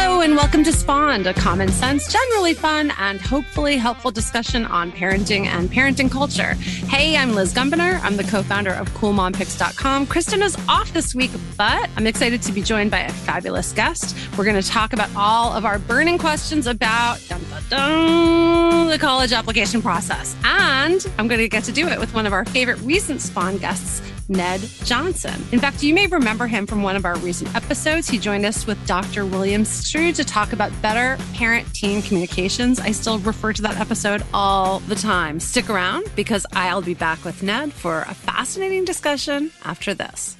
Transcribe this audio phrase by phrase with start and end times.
[0.00, 4.92] Hello, and welcome to Spawned, a common sense, generally fun, and hopefully helpful discussion on
[4.92, 6.54] parenting and parenting culture.
[6.86, 8.00] Hey, I'm Liz Gumbinner.
[8.04, 10.06] I'm the co founder of CoolMomPicks.com.
[10.06, 14.16] Kristen is off this week, but I'm excited to be joined by a fabulous guest.
[14.38, 18.98] We're going to talk about all of our burning questions about dun, dun, dun, the
[18.98, 20.36] college application process.
[20.44, 23.58] And I'm going to get to do it with one of our favorite recent Spawn
[23.58, 25.44] guests, Ned Johnson.
[25.52, 28.08] In fact, you may remember him from one of our recent episodes.
[28.08, 29.26] He joined us with Dr.
[29.26, 32.80] William Stixrud to talk about better parent teen communications.
[32.80, 35.40] I still refer to that episode all the time.
[35.40, 40.37] Stick around because I'll be back with Ned for a fascinating discussion after this.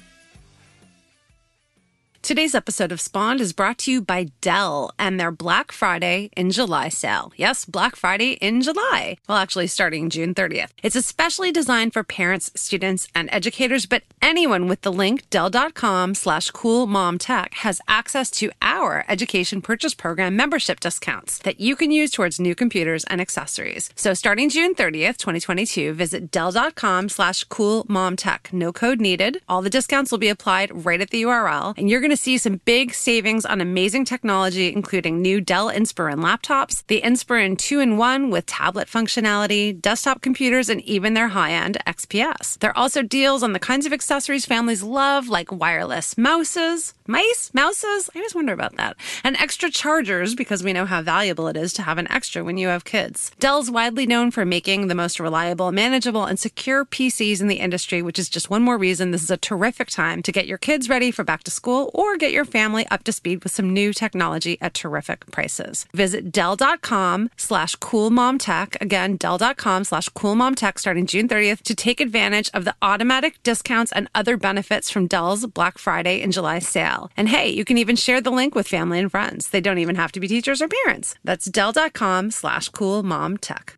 [2.29, 6.51] Today's episode of Spawned is brought to you by Dell and their Black Friday in
[6.51, 7.33] July sale.
[7.35, 9.17] Yes, Black Friday in July.
[9.27, 10.69] Well, actually, starting June 30th.
[10.83, 16.51] It's especially designed for parents, students, and educators, but anyone with the link Dell.com slash
[16.51, 22.39] coolmomtech has access to our education purchase program membership discounts that you can use towards
[22.39, 23.89] new computers and accessories.
[23.95, 28.53] So starting June 30th, 2022, visit Dell.com slash coolmomtech.
[28.53, 29.41] No code needed.
[29.49, 32.37] All the discounts will be applied right at the URL, and you're going to see
[32.37, 37.97] some big savings on amazing technology, including new Dell Inspiron laptops, the Inspiron 2 in
[37.97, 42.59] 1 with tablet functionality, desktop computers, and even their high end XPS.
[42.59, 47.51] There are also deals on the kinds of accessories families love, like wireless mouses, mice,
[47.53, 48.09] mouses.
[48.13, 48.95] I always wonder about that.
[49.23, 52.57] And extra chargers, because we know how valuable it is to have an extra when
[52.57, 53.31] you have kids.
[53.39, 58.01] Dell's widely known for making the most reliable, manageable, and secure PCs in the industry,
[58.01, 60.87] which is just one more reason this is a terrific time to get your kids
[60.87, 63.91] ready for back to school or get your family up to speed with some new
[63.91, 65.87] technology at terrific prices.
[65.93, 68.79] Visit Dell.com slash coolmomtech.
[68.81, 74.07] Again, Dell.com slash coolmomtech starting June 30th to take advantage of the automatic discounts and
[74.13, 76.98] other benefits from Dell's Black Friday and July sale.
[77.17, 79.49] And hey, you can even share the link with family and friends.
[79.49, 81.15] They don't even have to be teachers or parents.
[81.23, 83.75] That's Dell.com slash coolmomtech.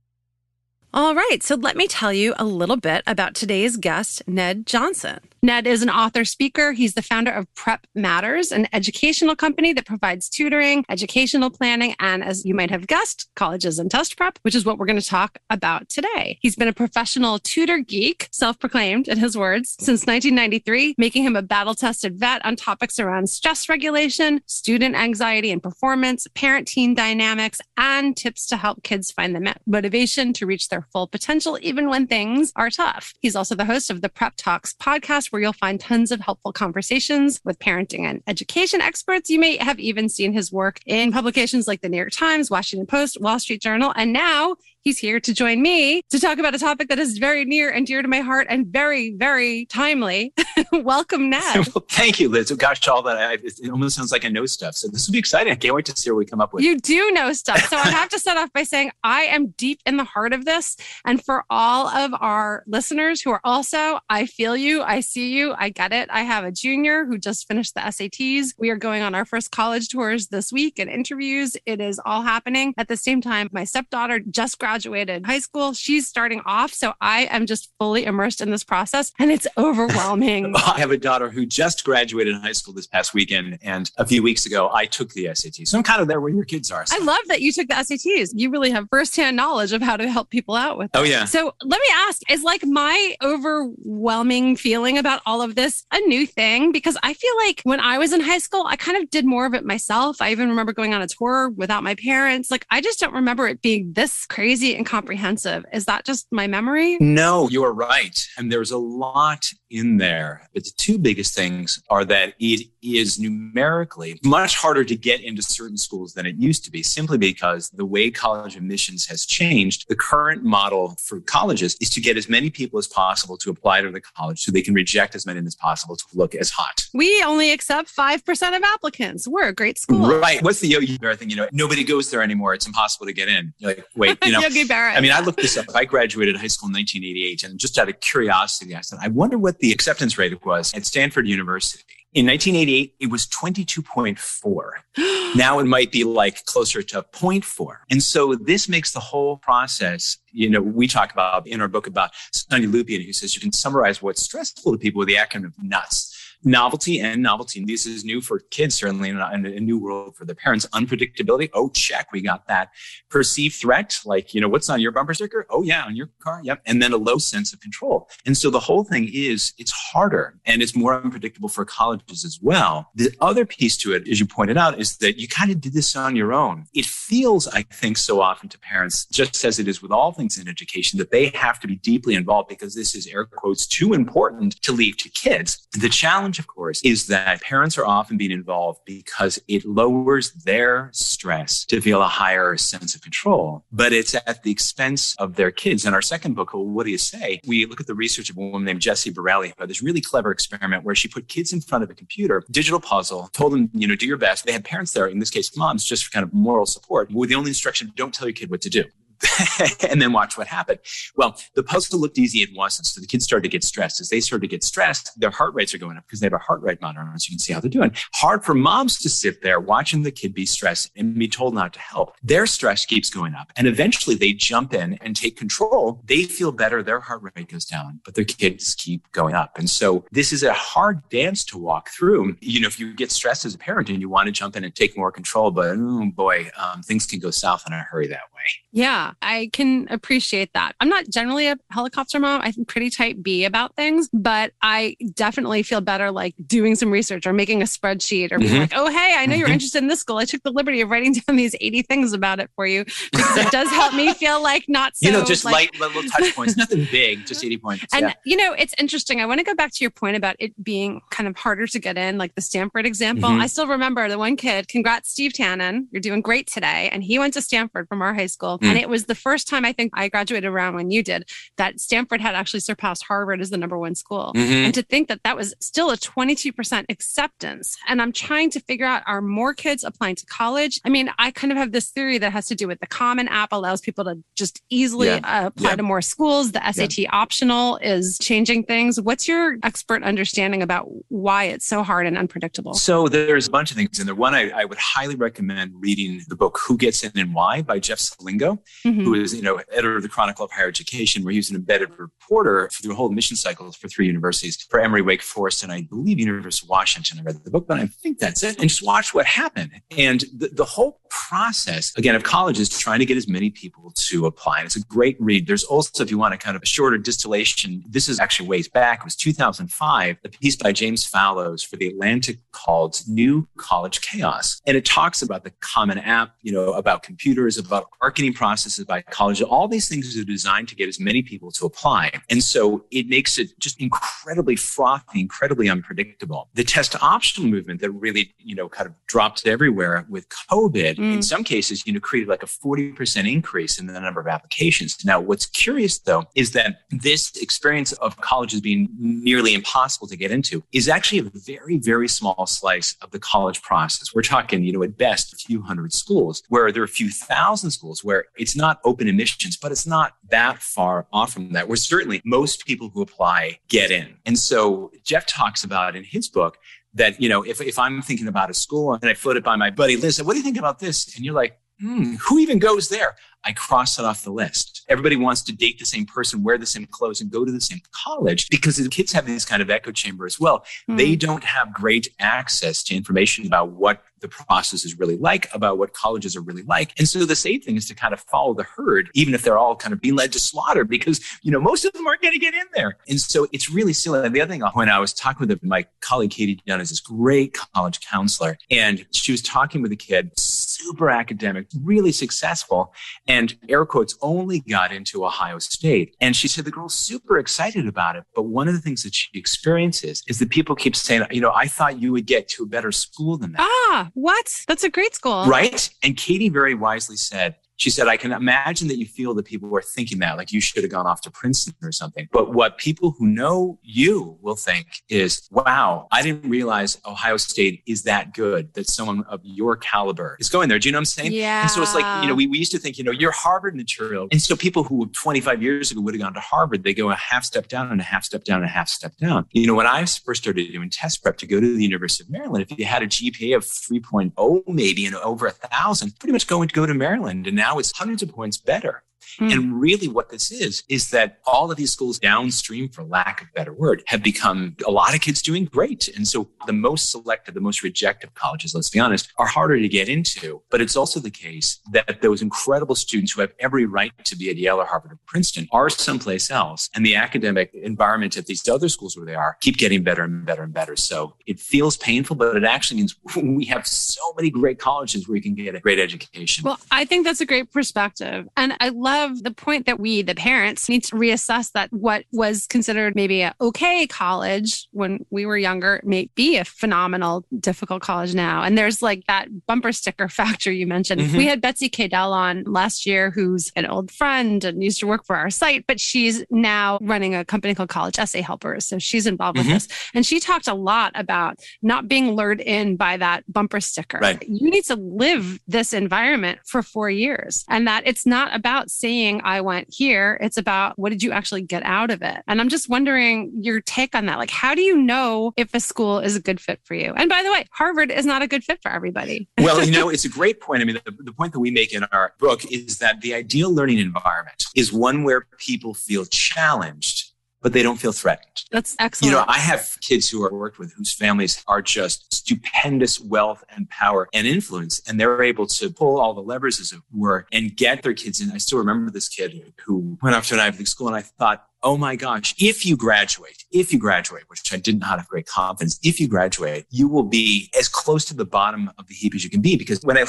[0.93, 5.21] All right, so let me tell you a little bit about today's guest, Ned Johnson.
[5.43, 6.71] Ned is an author speaker.
[6.71, 12.23] He's the founder of Prep Matters, an educational company that provides tutoring, educational planning, and
[12.23, 15.05] as you might have guessed, colleges and test prep, which is what we're going to
[15.05, 16.37] talk about today.
[16.41, 21.35] He's been a professional tutor geek, self proclaimed in his words, since 1993, making him
[21.35, 26.93] a battle tested vet on topics around stress regulation, student anxiety and performance, parent teen
[26.93, 31.89] dynamics, and tips to help kids find the motivation to reach their full potential, even
[31.89, 33.15] when things are tough.
[33.21, 36.53] He's also the host of the Prep Talks podcast where you'll find tons of helpful
[36.53, 39.29] conversations with parenting and education experts.
[39.29, 42.85] You may have even seen his work in publications like the New York Times, Washington
[42.87, 46.57] Post, Wall Street Journal, and now He's here to join me to talk about a
[46.57, 50.33] topic that is very near and dear to my heart and very, very timely.
[50.71, 51.67] Welcome, Ned.
[51.75, 52.51] well, thank you, Liz.
[52.51, 54.73] Oh, gosh, all that I, it almost sounds like I know stuff.
[54.73, 55.53] So this will be exciting.
[55.53, 56.63] I can't wait to see what we come up with.
[56.63, 57.61] You do know stuff.
[57.69, 60.45] So I have to start off by saying I am deep in the heart of
[60.45, 60.75] this.
[61.05, 65.53] And for all of our listeners who are also, I feel you, I see you,
[65.59, 66.09] I get it.
[66.11, 68.55] I have a junior who just finished the SATs.
[68.57, 71.55] We are going on our first college tours this week and interviews.
[71.67, 73.47] It is all happening at the same time.
[73.51, 75.73] My stepdaughter just graduated graduated high school.
[75.73, 76.73] She's starting off.
[76.73, 80.53] So I am just fully immersed in this process and it's overwhelming.
[80.55, 83.59] I have a daughter who just graduated high school this past weekend.
[83.61, 85.67] And a few weeks ago, I took the SAT.
[85.67, 86.85] So I'm kind of there where your kids are.
[86.85, 86.95] So.
[86.97, 88.29] I love that you took the SATs.
[88.33, 90.89] You really have firsthand knowledge of how to help people out with.
[90.93, 91.25] Oh, yeah.
[91.25, 96.25] So let me ask is like my overwhelming feeling about all of this a new
[96.25, 96.71] thing?
[96.71, 99.45] Because I feel like when I was in high school, I kind of did more
[99.45, 100.21] of it myself.
[100.21, 102.49] I even remember going on a tour without my parents.
[102.49, 105.65] Like I just don't remember it being this crazy crazy and comprehensive.
[105.73, 106.97] Is that just my memory?
[106.99, 108.27] No, you're right.
[108.37, 110.47] And there's a lot in there.
[110.53, 115.41] But the two biggest things are that it is numerically much harder to get into
[115.41, 119.85] certain schools than it used to be, simply because the way college admissions has changed.
[119.89, 123.81] The current model for colleges is to get as many people as possible to apply
[123.81, 126.85] to the college so they can reject as many as possible to look as hot.
[126.93, 129.27] We only accept 5% of applicants.
[129.27, 130.19] We're a great school.
[130.19, 130.41] Right.
[130.43, 131.29] What's the Yogi Berra thing?
[131.29, 132.53] You know, nobody goes there anymore.
[132.53, 133.53] It's impossible to get in.
[133.57, 134.95] You're like, wait, you know, Yogi Berra.
[134.95, 135.65] I mean, I looked this up.
[135.73, 139.37] I graduated high school in 1988 and just out of curiosity, I said, I wonder
[139.37, 142.00] what the acceptance rate was at Stanford University.
[142.13, 144.71] In 1988, it was 22.4.
[145.37, 147.77] now it might be like closer to 0.4.
[147.89, 151.87] And so this makes the whole process, you know, we talk about in our book
[151.87, 155.45] about Sonia Lupien, who says you can summarize what's stressful to people with the acronym
[155.45, 156.10] of NUTS
[156.43, 157.63] novelty and novelty.
[157.63, 160.65] This is new for kids, certainly, and a, new world for the parents.
[160.67, 161.49] Unpredictability.
[161.53, 162.11] Oh, check.
[162.11, 162.69] We got that.
[163.09, 165.45] Perceived threat, like, you know, what's on your bumper sticker?
[165.49, 166.41] Oh, yeah, on your car.
[166.43, 166.61] Yep.
[166.65, 168.09] And then a low sense of control.
[168.25, 172.39] And so the whole thing is it's harder and it's more unpredictable for colleges as
[172.41, 172.89] well.
[172.95, 175.73] The other piece to it, as you pointed out, is that you kind of did
[175.73, 176.65] this on your own.
[176.73, 180.37] It feels, I think, so often to parents, just as it is with all things
[180.37, 183.93] in education, that they have to be deeply involved because this is air quotes too
[183.93, 185.67] important to leave to kids.
[185.79, 190.31] The challenge challenge, of course, is that parents are often being involved because it lowers
[190.45, 195.35] their stress to feel a higher sense of control, but it's at the expense of
[195.35, 195.85] their kids.
[195.85, 197.41] In our second book, well, What Do You Say?
[197.45, 200.01] We look at the research of a woman named Jessie Borelli who had this really
[200.01, 203.69] clever experiment where she put kids in front of a computer, digital puzzle, told them,
[203.73, 204.45] you know, do your best.
[204.45, 207.29] They had parents there, in this case, moms, just for kind of moral support, with
[207.29, 208.85] the only instruction, don't tell your kid what to do.
[209.89, 210.79] and then watch what happened.
[211.15, 212.39] Well, the puzzle looked easy.
[212.39, 212.87] It wasn't.
[212.87, 214.01] So the kids started to get stressed.
[214.01, 216.33] As they started to get stressed, their heart rates are going up because they have
[216.33, 217.91] a heart rate monitor on, so you can see how they're doing.
[218.13, 221.73] Hard for moms to sit there watching the kid be stressed and be told not
[221.73, 222.15] to help.
[222.23, 223.51] Their stress keeps going up.
[223.55, 226.01] And eventually they jump in and take control.
[226.05, 226.83] They feel better.
[226.83, 229.57] Their heart rate goes down, but their kids keep going up.
[229.57, 232.35] And so this is a hard dance to walk through.
[232.41, 234.63] You know, if you get stressed as a parent and you want to jump in
[234.63, 238.07] and take more control, but oh boy, um, things can go south in a hurry
[238.07, 238.41] that way.
[238.71, 240.73] Yeah, I can appreciate that.
[240.79, 242.41] I'm not generally a helicopter mom.
[242.43, 247.25] I'm pretty type B about things, but I definitely feel better like doing some research
[247.25, 248.61] or making a spreadsheet or being mm-hmm.
[248.61, 249.53] like, oh, hey, I know you're mm-hmm.
[249.53, 250.17] interested in this school.
[250.17, 253.37] I took the liberty of writing down these 80 things about it for you because
[253.37, 255.07] it does help me feel like not so.
[255.07, 257.85] You know, just like, light little touch points, nothing big, just 80 points.
[257.93, 258.13] And, yeah.
[258.25, 259.19] you know, it's interesting.
[259.19, 261.79] I want to go back to your point about it being kind of harder to
[261.79, 263.29] get in, like the Stanford example.
[263.29, 263.41] Mm-hmm.
[263.41, 265.87] I still remember the one kid, congrats, Steve Tannen.
[265.91, 266.89] You're doing great today.
[266.91, 268.59] And he went to Stanford from our high school.
[268.59, 268.67] Mm.
[268.67, 271.79] And it was the first time I think I graduated around when you did that
[271.79, 274.31] Stanford had actually surpassed Harvard as the number one school.
[274.35, 274.65] Mm-hmm.
[274.65, 277.77] And to think that that was still a 22% acceptance.
[277.87, 280.79] And I'm trying to figure out are more kids applying to college?
[280.85, 283.27] I mean, I kind of have this theory that has to do with the Common
[283.27, 285.19] App allows people to just easily yeah.
[285.23, 285.75] uh, apply yeah.
[285.77, 286.51] to more schools.
[286.51, 287.09] The SAT yeah.
[287.11, 288.99] optional is changing things.
[288.99, 292.73] What's your expert understanding about why it's so hard and unpredictable?
[292.73, 294.15] So there's a bunch of things in there.
[294.15, 297.79] One, I, I would highly recommend reading the book Who Gets In and Why by
[297.79, 299.03] Jeff Selingo, mm-hmm.
[299.03, 301.55] who is, you know, editor of the Chronicle of Higher Education, where he was an
[301.55, 305.71] embedded reporter through the whole admission cycles for three universities, for Emory, Wake Forest, and
[305.71, 307.19] I believe University of Washington.
[307.19, 308.59] I read the book, but I think that's it.
[308.59, 309.71] And just watch what happened.
[309.97, 314.25] And the, the whole process, again, of colleges trying to get as many people to
[314.25, 314.59] apply.
[314.59, 315.45] And it's a great read.
[315.45, 318.67] There's also, if you want a kind of a shorter distillation, this is actually ways
[318.67, 318.99] back.
[318.99, 324.61] It was 2005, a piece by James Fallows for The Atlantic called New College Chaos.
[324.65, 328.33] And it talks about the Common App, you know, about computers, about marketing
[328.71, 329.41] processes by college.
[329.41, 332.11] All these things are designed to get as many people to apply.
[332.29, 336.49] And so it makes it just incredibly frothy, incredibly unpredictable.
[336.53, 341.13] The test optional movement that really, you know, kind of dropped everywhere with COVID, mm.
[341.13, 344.97] in some cases, you know, created like a 40% increase in the number of applications.
[345.05, 350.31] Now, what's curious though, is that this experience of colleges being nearly impossible to get
[350.31, 354.13] into is actually a very, very small slice of the college process.
[354.13, 357.09] We're talking, you know, at best a few hundred schools where there are a few
[357.09, 361.67] thousand schools where it's not open admissions, but it's not that far off from that,
[361.67, 364.15] where certainly most people who apply get in.
[364.25, 366.57] And so Jeff talks about in his book
[366.93, 369.55] that, you know, if, if I'm thinking about a school and I float it by
[369.55, 371.15] my buddy Liz, what do you think about this?
[371.15, 373.15] And you're like, hmm, who even goes there?
[373.43, 374.83] I cross it off the list.
[374.87, 377.61] Everybody wants to date the same person, wear the same clothes, and go to the
[377.61, 380.63] same college because the kids have this kind of echo chamber as well.
[380.89, 380.97] Mm.
[380.97, 385.79] They don't have great access to information about what the process is really like, about
[385.79, 386.93] what colleges are really like.
[386.99, 389.57] And so the safe thing is to kind of follow the herd, even if they're
[389.57, 392.33] all kind of being led to slaughter, because, you know, most of them aren't going
[392.33, 392.97] to get in there.
[393.09, 394.23] And so it's really silly.
[394.23, 396.99] And the other thing, when I was talking with my colleague, Katie Dunn, is this
[396.99, 400.39] great college counselor, and she was talking with a kid,
[400.81, 402.93] super academic, really successful
[403.27, 406.15] and air quotes only got into Ohio State.
[406.19, 408.23] And she said the girl's super excited about it.
[408.35, 411.51] But one of the things that she experiences is that people keep saying, you know,
[411.55, 413.61] I thought you would get to a better school than that.
[413.61, 414.63] Ah, what?
[414.67, 415.45] That's a great school.
[415.45, 415.89] Right.
[416.03, 419.75] And Katie very wisely said, She said, I can imagine that you feel that people
[419.75, 422.27] are thinking that, like you should have gone off to Princeton or something.
[422.31, 427.81] But what people who know you will think is, wow, I didn't realize Ohio State
[427.87, 430.77] is that good that someone of your caliber is going there.
[430.77, 431.31] Do you know what I'm saying?
[431.33, 431.63] Yeah.
[431.63, 433.75] And so it's like, you know, we, we used to think, you know, you're Harvard
[433.75, 434.27] material.
[434.31, 437.15] And so people who 25 years ago would have gone to Harvard, they go a
[437.15, 439.47] half step down and a half step down and a half step down.
[439.53, 442.29] You know, when I first started doing test prep to go to the University of
[442.29, 446.45] Maryland, if you had a GPA of 3.0 maybe and over a thousand, pretty much
[446.45, 447.47] going to go to Maryland.
[447.47, 449.03] And now it's hundreds of points better.
[449.39, 449.51] Mm.
[449.51, 453.47] And really, what this is, is that all of these schools downstream, for lack of
[453.47, 456.07] a better word, have become a lot of kids doing great.
[456.15, 459.87] And so the most selective, the most rejected colleges, let's be honest, are harder to
[459.87, 460.61] get into.
[460.69, 464.49] But it's also the case that those incredible students who have every right to be
[464.49, 466.89] at Yale or Harvard or Princeton are someplace else.
[466.95, 470.45] And the academic environment at these other schools where they are keep getting better and
[470.45, 470.95] better and better.
[470.95, 475.35] So it feels painful, but it actually means we have so many great colleges where
[475.35, 476.63] you can get a great education.
[476.63, 478.47] Well, I think that's a great perspective.
[478.57, 482.25] And I love love the point that we, the parents, need to reassess that what
[482.31, 488.01] was considered maybe a okay college when we were younger may be a phenomenal, difficult
[488.01, 488.63] college now.
[488.63, 491.21] And there's like that bumper sticker factor you mentioned.
[491.21, 491.37] Mm-hmm.
[491.37, 495.25] We had Betsy Cadell on last year, who's an old friend and used to work
[495.25, 498.85] for our site, but she's now running a company called College Essay Helpers.
[498.85, 499.71] So she's involved mm-hmm.
[499.71, 499.97] with this.
[500.13, 504.19] And she talked a lot about not being lured in by that bumper sticker.
[504.19, 504.43] Right.
[504.47, 509.41] You need to live this environment for four years and that it's not about saying
[509.43, 510.37] I went here.
[510.39, 512.37] It's about what did you actually get out of it?
[512.47, 514.37] And I'm just wondering your take on that.
[514.37, 517.13] Like, how do you know if a school is a good fit for you?
[517.17, 519.49] And by the way, Harvard is not a good fit for everybody.
[519.57, 520.81] well, you know, it's a great point.
[520.81, 523.73] I mean, the, the point that we make in our book is that the ideal
[523.73, 527.20] learning environment is one where people feel challenged
[527.61, 528.63] but they don't feel threatened.
[528.71, 529.31] That's excellent.
[529.31, 533.63] You know, I have kids who are worked with whose families are just stupendous wealth
[533.69, 537.45] and power and influence, and they're able to pull all the levers, as it were,
[537.51, 538.51] and get their kids in.
[538.51, 541.21] I still remember this kid who went off to an Ivy League school, and I
[541.21, 545.27] thought, oh my gosh, if you graduate, if you graduate, which I did not have
[545.27, 549.13] great confidence, if you graduate, you will be as close to the bottom of the
[549.13, 549.75] heap as you can be.
[549.75, 550.25] Because when I,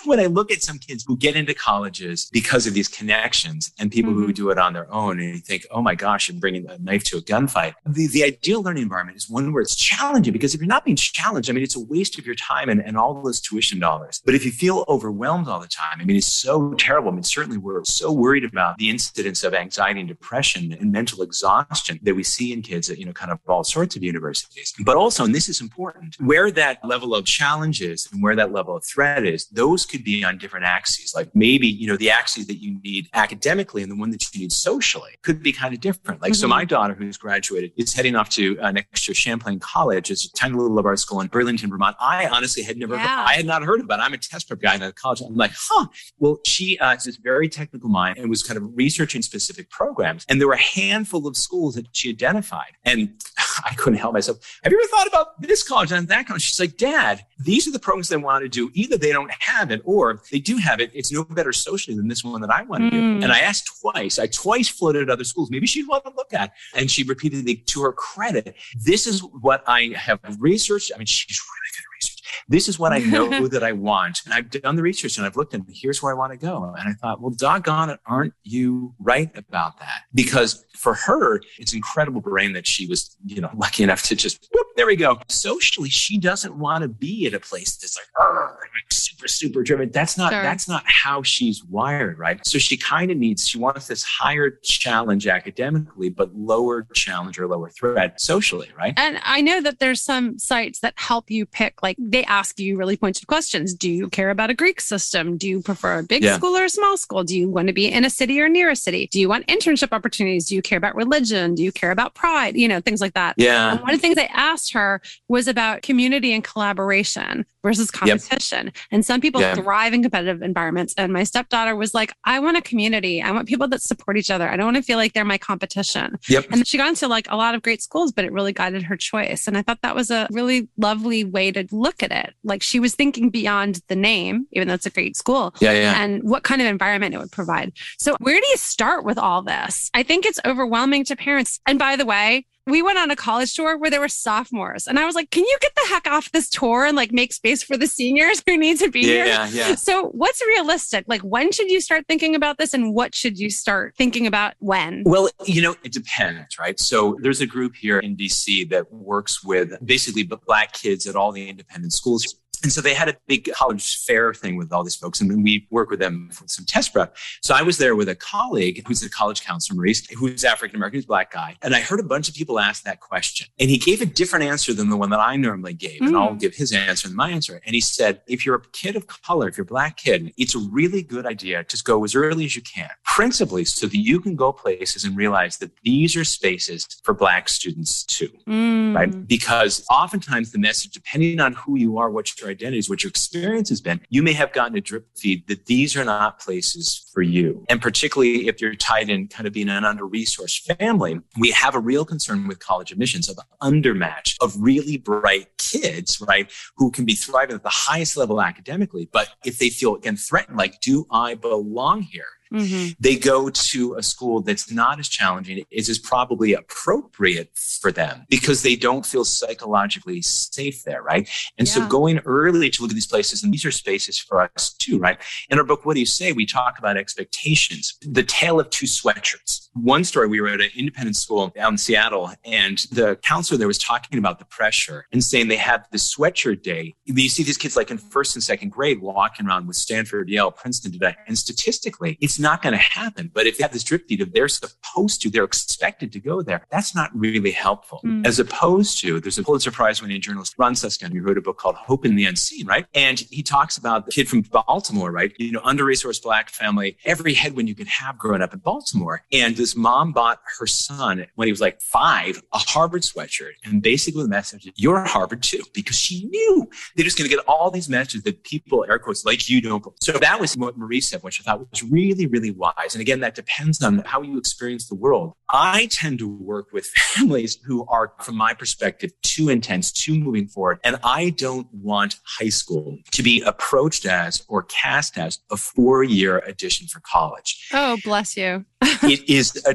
[0.04, 3.90] when I look at some kids who get into colleges because of these connections and
[3.90, 4.26] people mm-hmm.
[4.26, 6.78] who do it on their own and you think, oh my gosh, I'm bringing a
[6.78, 7.74] knife to a gunfight.
[7.86, 10.96] The, the ideal learning environment is one where it's challenging because if you're not being
[10.96, 14.20] challenged, I mean, it's a waste of your time and, and all those tuition dollars.
[14.24, 17.10] But if you feel overwhelmed all the time, I mean, it's so terrible.
[17.10, 21.22] I mean, certainly we're so worried about the incidence of anxiety and depression and, mental
[21.22, 24.74] exhaustion that we see in kids at, you know, kind of all sorts of universities.
[24.84, 28.52] But also, and this is important, where that level of challenge is and where that
[28.52, 31.12] level of threat is, those could be on different axes.
[31.14, 34.40] Like maybe, you know, the axes that you need academically and the one that you
[34.40, 36.22] need socially could be kind of different.
[36.22, 36.40] Like, mm-hmm.
[36.40, 40.10] so my daughter who's graduated is heading off to uh, next year Champlain College.
[40.10, 41.96] It's a tiny little liberal school in Burlington, Vermont.
[42.00, 43.02] I honestly had never, yeah.
[43.02, 44.02] heard, I had not heard about it.
[44.02, 45.20] I'm a test prep guy in a college.
[45.20, 45.86] I'm like, huh.
[46.18, 50.24] Well, she uh, is this very technical mind and was kind of researching specific programs.
[50.28, 52.45] And there were a handful of schools that she identified.
[52.84, 53.22] And
[53.64, 54.38] I couldn't help myself.
[54.62, 56.42] Have you ever thought about this college and that college?
[56.42, 58.70] She's like, Dad, these are the programs they want to do.
[58.74, 60.90] Either they don't have it or they do have it.
[60.94, 63.20] It's no better socially than this one that I want to mm.
[63.20, 63.24] do.
[63.24, 64.18] And I asked twice.
[64.18, 65.50] I twice floated other schools.
[65.50, 66.52] Maybe she'd want to look at.
[66.74, 70.92] And she repeatedly, to her credit, this is what I have researched.
[70.94, 72.15] I mean, she's really good at research
[72.48, 74.22] this is what I know that I want.
[74.24, 76.74] And I've done the research and I've looked and here's where I want to go.
[76.78, 80.02] And I thought, well, doggone it, aren't you right about that?
[80.14, 84.48] Because for her, it's incredible brain that she was, you know, lucky enough to just,
[84.52, 85.18] whoop, there we go.
[85.28, 88.28] Socially, she doesn't want to be at a place that's like,
[88.60, 89.90] like super, super driven.
[89.90, 90.42] That's not, sure.
[90.42, 92.44] that's not how she's wired, right?
[92.46, 97.46] So she kind of needs, she wants this higher challenge academically, but lower challenge or
[97.48, 98.94] lower threat socially, right?
[98.96, 102.76] And I know that there's some sites that help you pick, like they ask you
[102.76, 103.74] really pointed questions.
[103.74, 105.36] Do you care about a Greek system?
[105.36, 106.36] Do you prefer a big yeah.
[106.36, 107.24] school or a small school?
[107.24, 109.08] Do you want to be in a city or near a city?
[109.10, 110.46] Do you want internship opportunities?
[110.46, 111.54] Do you care about religion?
[111.54, 112.56] Do you care about pride?
[112.56, 113.34] You know, things like that.
[113.36, 113.72] Yeah.
[113.72, 118.66] And one of the things I asked her was about community and collaboration versus competition.
[118.66, 118.74] Yep.
[118.92, 119.54] And some people yeah.
[119.54, 120.94] thrive in competitive environments.
[120.96, 123.20] And my stepdaughter was like, I want a community.
[123.20, 124.48] I want people that support each other.
[124.48, 126.16] I don't want to feel like they're my competition.
[126.28, 126.46] Yep.
[126.52, 128.96] And she got into like a lot of great schools, but it really guided her
[128.96, 129.48] choice.
[129.48, 132.15] And I thought that was a really lovely way to look at it.
[132.44, 135.54] Like she was thinking beyond the name, even though it's a great school.
[135.60, 136.02] Yeah, yeah.
[136.02, 137.72] And what kind of environment it would provide.
[137.98, 139.90] So where do you start with all this?
[139.94, 141.60] I think it's overwhelming to parents.
[141.66, 144.98] And by the way, we went on a college tour where there were sophomores and
[144.98, 147.62] i was like can you get the heck off this tour and like make space
[147.62, 149.26] for the seniors who need to be yeah, here?
[149.26, 149.74] yeah, yeah.
[149.74, 151.04] so what's realistic?
[151.08, 154.54] Like when should you start thinking about this and what should you start thinking about
[154.58, 155.02] when?
[155.04, 156.78] Well you know it depends right?
[156.78, 161.32] So there's a group here in dc that works with basically black kids at all
[161.32, 164.96] the independent schools And so they had a big college fair thing with all these
[164.96, 167.16] folks, and we work with them for some test prep.
[167.42, 170.98] So I was there with a colleague who's a college counselor, Maurice, who's African American,
[170.98, 171.56] who's black guy.
[171.62, 173.46] And I heard a bunch of people ask that question.
[173.58, 176.00] And he gave a different answer than the one that I normally gave.
[176.00, 176.08] Mm.
[176.08, 176.38] And I'll hmm.
[176.38, 177.60] give his answer and my answer.
[177.64, 180.54] And he said, if you're a kid of color, if you're a black kid, it's
[180.54, 184.20] a really good idea to go as early as you can, principally so that you
[184.20, 188.30] can go places and realize that these are spaces for black students too.
[188.46, 188.94] Mm.
[188.94, 189.26] Right?
[189.26, 193.10] Because oftentimes the message, depending on who you are, what your identity is, what your
[193.10, 197.10] experience has been, you may have gotten a drip feed that these are not places
[197.12, 197.64] for you.
[197.68, 201.74] And particularly if you're tied in kind of being an under resourced family, we have
[201.74, 207.04] a real concern with college admissions of undermatch of really bright kids, right, who can
[207.04, 209.08] be thriving at the highest level academically.
[209.12, 212.24] But if they feel again threatened, like, do I belong here?
[212.52, 212.92] Mm-hmm.
[213.00, 218.24] They go to a school that's not as challenging, is is probably appropriate for them
[218.28, 221.28] because they don't feel psychologically safe there, right?
[221.58, 221.74] And yeah.
[221.74, 224.98] so going early to look at these places, and these are spaces for us too,
[224.98, 225.18] right?
[225.50, 226.32] In our book, What Do You Say?
[226.32, 229.65] We talk about expectations, the tale of two sweatshirts.
[229.80, 233.68] One story, we were at an independent school out in Seattle, and the counselor there
[233.68, 236.94] was talking about the pressure and saying they have the sweatshirt day.
[237.04, 240.50] You see these kids like in first and second grade walking around with Stanford, Yale,
[240.50, 241.14] Princeton today.
[241.26, 243.30] And statistically, it's not going to happen.
[243.32, 246.42] But if you have this drip feed, if they're supposed to, they're expected to go
[246.42, 248.00] there, that's not really helpful.
[248.04, 248.26] Mm.
[248.26, 251.58] As opposed to, there's a Pulitzer Prize winning journalist, Ron Suskind, who wrote a book
[251.58, 252.86] called Hope in the Unseen, right?
[252.94, 255.32] And he talks about the kid from Baltimore, right?
[255.38, 259.22] You know, under resourced black family, every headwind you could have growing up in Baltimore.
[259.32, 263.54] And this mom bought her son when he was like five, a Harvard sweatshirt.
[263.64, 267.44] And basically the message you're Harvard too, because she knew they're just going to get
[267.48, 269.84] all these messages that people, air quotes, like you don't.
[270.00, 272.94] So that was what Marie said, which I thought was really, really wise.
[272.94, 275.32] And again, that depends on how you experience the world.
[275.52, 280.46] I tend to work with families who are, from my perspective, too intense, too moving
[280.46, 280.78] forward.
[280.84, 286.04] And I don't want high school to be approached as or cast as a four
[286.04, 287.68] year addition for college.
[287.72, 288.64] Oh, bless you.
[289.02, 289.74] It is a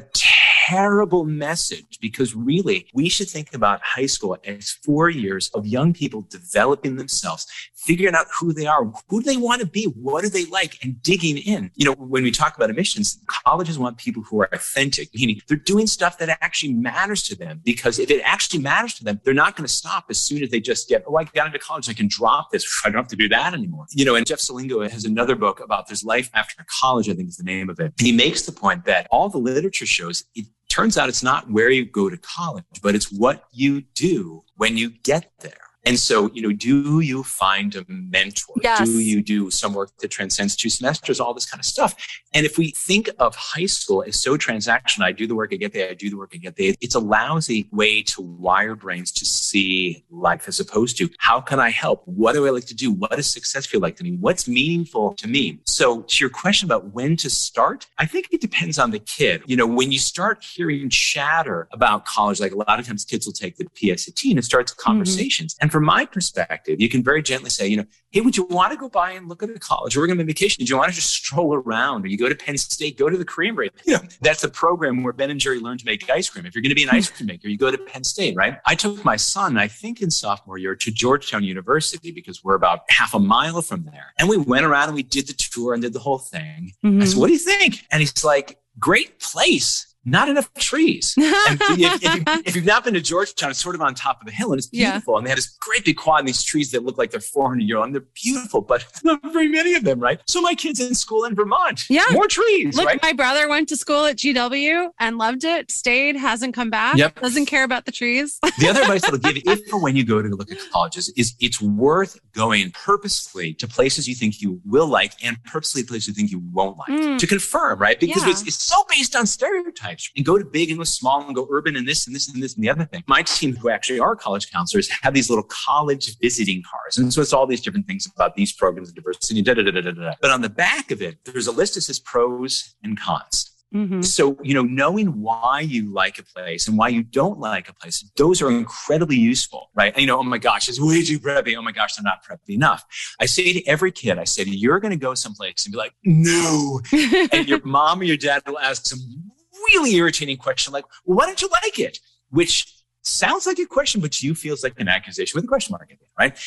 [0.72, 5.92] terrible message because really we should think about high school as four years of young
[5.92, 10.24] people developing themselves, figuring out who they are, who do they want to be, what
[10.24, 11.72] do they like, and digging in.
[11.76, 15.58] You know, when we talk about admissions, colleges want people who are authentic, meaning they're
[15.58, 17.60] doing stuff that actually matters to them.
[17.66, 20.52] Because if it actually matters to them, they're not going to stop as soon as
[20.52, 22.66] they just get, oh, I got into college, I can drop this.
[22.86, 23.88] I don't have to do that anymore.
[23.92, 27.28] You know, and Jeff Selingo has another book about this life after college, I think
[27.28, 27.94] is the name of it.
[28.00, 31.70] He makes the point that all the literature shows it turns out it's not where
[31.70, 35.71] you go to college, but it's what you do when you get there.
[35.86, 38.56] And so, you know, do you find a mentor?
[38.62, 38.88] Yes.
[38.88, 41.20] Do you do some work that transcends two semesters?
[41.20, 41.96] All this kind of stuff.
[42.34, 45.56] And if we think of high school as so transactional, I do the work, I
[45.56, 46.74] get there, I do the work, I get there.
[46.82, 51.60] It's a lousy way to wire brains to see life as opposed to how can
[51.60, 52.04] I help?
[52.06, 52.92] What do I like to do?
[52.92, 54.18] What does success feel like to me?
[54.20, 55.60] What's meaningful to me?
[55.66, 59.44] So to your question about when to start, I think it depends on the kid.
[59.46, 63.26] You know, when you start hearing chatter about college, like a lot of times kids
[63.26, 64.82] will take the PSAT and it starts mm-hmm.
[64.82, 65.54] conversations.
[65.56, 65.64] Mm-hmm.
[65.64, 68.72] And from my perspective, you can very gently say, you know, hey, would you want
[68.72, 69.96] to go by and look at a college?
[69.96, 70.64] Or we're going to be vacation.
[70.64, 72.04] Do you want to just stroll around?
[72.04, 73.72] Or you go to Penn State, go to the creamery.
[73.86, 76.46] You know, that's a program where Ben and Jerry learn to make ice cream.
[76.46, 78.58] If you're going to be an ice cream maker, you go to Penn State, right?
[78.66, 82.82] I took my son, I think in sophomore year, to Georgetown University because we're about
[82.90, 84.14] half a mile from there.
[84.20, 86.74] And we went around and we did the tour and did the whole thing.
[86.84, 87.02] Mm-hmm.
[87.02, 87.86] I said, what do you think?
[87.92, 91.16] And he's like, great place not enough trees.
[91.52, 94.28] And if, if, you, have not been to Georgetown, it's sort of on top of
[94.28, 95.14] a hill and it's beautiful.
[95.14, 95.18] Yeah.
[95.18, 97.64] And they had this great big quad and these trees that look like they're 400
[97.64, 100.20] year old and they're beautiful, but not very many of them, right?
[100.28, 101.84] So my kid's in school in Vermont.
[101.90, 102.04] Yeah.
[102.12, 103.02] More trees, look, right?
[103.02, 107.20] My brother went to school at GW and loved it, stayed, hasn't come back, yep.
[107.20, 108.40] doesn't care about the trees.
[108.60, 111.36] the other advice I'll give if or when you go to look at colleges is
[111.40, 116.14] it's worth going purposely to places you think you will like and purposely places you
[116.14, 117.18] think you won't like mm.
[117.18, 118.00] to confirm, right?
[118.00, 118.32] Because yeah.
[118.32, 121.48] it's, it's so based on stereotypes and go to big and go small and go
[121.52, 123.04] urban and this and this and this and the other thing.
[123.08, 126.98] My team, who actually are college counselors, have these little college visiting cards.
[126.98, 129.72] And so it's all these different things about these programs of diversity, da, da, da,
[129.72, 130.14] da, da, da.
[130.22, 133.52] But on the back of it, there's a list that says pros and cons.
[133.74, 134.02] Mm-hmm.
[134.02, 137.74] So, you know, knowing why you like a place and why you don't like a
[137.74, 139.98] place, those are incredibly useful, right?
[139.98, 141.56] You know, oh my gosh, it's way too preppy.
[141.56, 142.86] Oh my gosh, I'm not preppy enough.
[143.20, 145.72] I say to every kid, I say to you, you're going to go someplace and
[145.72, 146.82] be like, no.
[147.32, 149.32] and your mom or your dad will ask some
[149.70, 152.00] really irritating question like, well, why don't you like it?
[152.30, 155.74] Which sounds like a question, but to you feels like an accusation with a question
[155.74, 156.38] mark in it, right?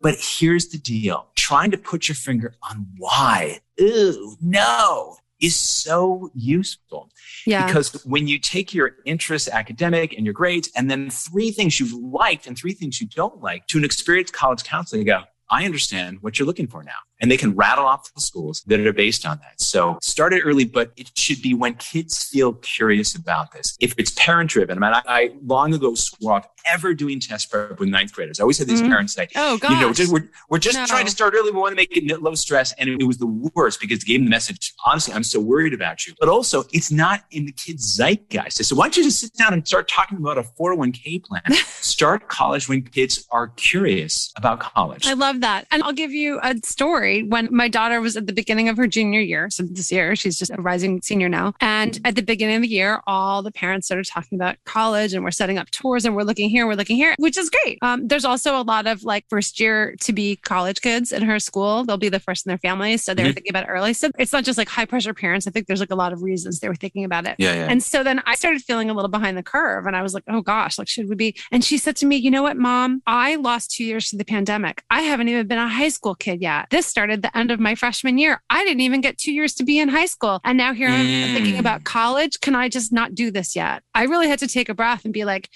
[0.00, 1.28] But here's the deal.
[1.36, 7.10] Trying to put your finger on why, ooh, no, is so useful.
[7.46, 7.66] Yeah.
[7.66, 11.92] Because when you take your interests, academic, and your grades, and then three things you've
[11.92, 15.64] liked and three things you don't like to an experienced college counselor, you go, I
[15.64, 16.92] understand what you're looking for now.
[17.20, 19.60] And they can rattle off the schools that are based on that.
[19.60, 23.76] So start it early, but it should be when kids feel curious about this.
[23.80, 27.50] If it's parent driven, I mean, I, I, long ago swore off ever doing test
[27.50, 28.40] prep with ninth graders.
[28.40, 28.90] I always had these mm-hmm.
[28.90, 29.70] parents say, Oh, God.
[29.70, 30.86] You know, just, we're, we're just no.
[30.86, 31.50] trying to start early.
[31.50, 32.72] We want to make it low stress.
[32.72, 35.40] And it, it was the worst because it gave them the message, honestly, I'm so
[35.40, 36.14] worried about you.
[36.18, 38.64] But also, it's not in the kids' zeitgeist.
[38.64, 41.42] So why don't you just sit down and start talking about a 401k plan?
[41.80, 45.06] start college when kids are curious about college.
[45.06, 45.66] I love that.
[45.70, 48.86] And I'll give you a story when my daughter was at the beginning of her
[48.86, 49.50] junior year.
[49.50, 51.54] So this year, she's just a rising senior now.
[51.60, 55.24] And at the beginning of the year, all the parents started talking about college and
[55.24, 57.78] we're setting up tours and we're looking here, we're looking here, which is great.
[57.82, 61.38] Um, there's also a lot of like first year to be college kids in her
[61.38, 61.84] school.
[61.84, 63.04] They'll be the first in their families.
[63.04, 63.34] So they were mm-hmm.
[63.34, 63.92] thinking about it early.
[63.92, 65.46] So it's not just like high pressure parents.
[65.46, 67.36] I think there's like a lot of reasons they were thinking about it.
[67.38, 67.66] Yeah, yeah.
[67.70, 70.24] And so then I started feeling a little behind the curve and I was like,
[70.28, 71.36] oh gosh, like should we be?
[71.50, 74.24] And she said to me, you know what, mom, I lost two years to the
[74.24, 74.82] pandemic.
[74.90, 76.68] I haven't even been a high school kid yet.
[76.70, 78.40] This started the end of my freshman year.
[78.48, 80.40] I didn't even get two years to be in high school.
[80.44, 81.84] And now here I'm thinking about mm.
[81.84, 82.38] college.
[82.38, 83.82] Can I just not do this yet?
[83.96, 85.50] I really had to take a breath and be like,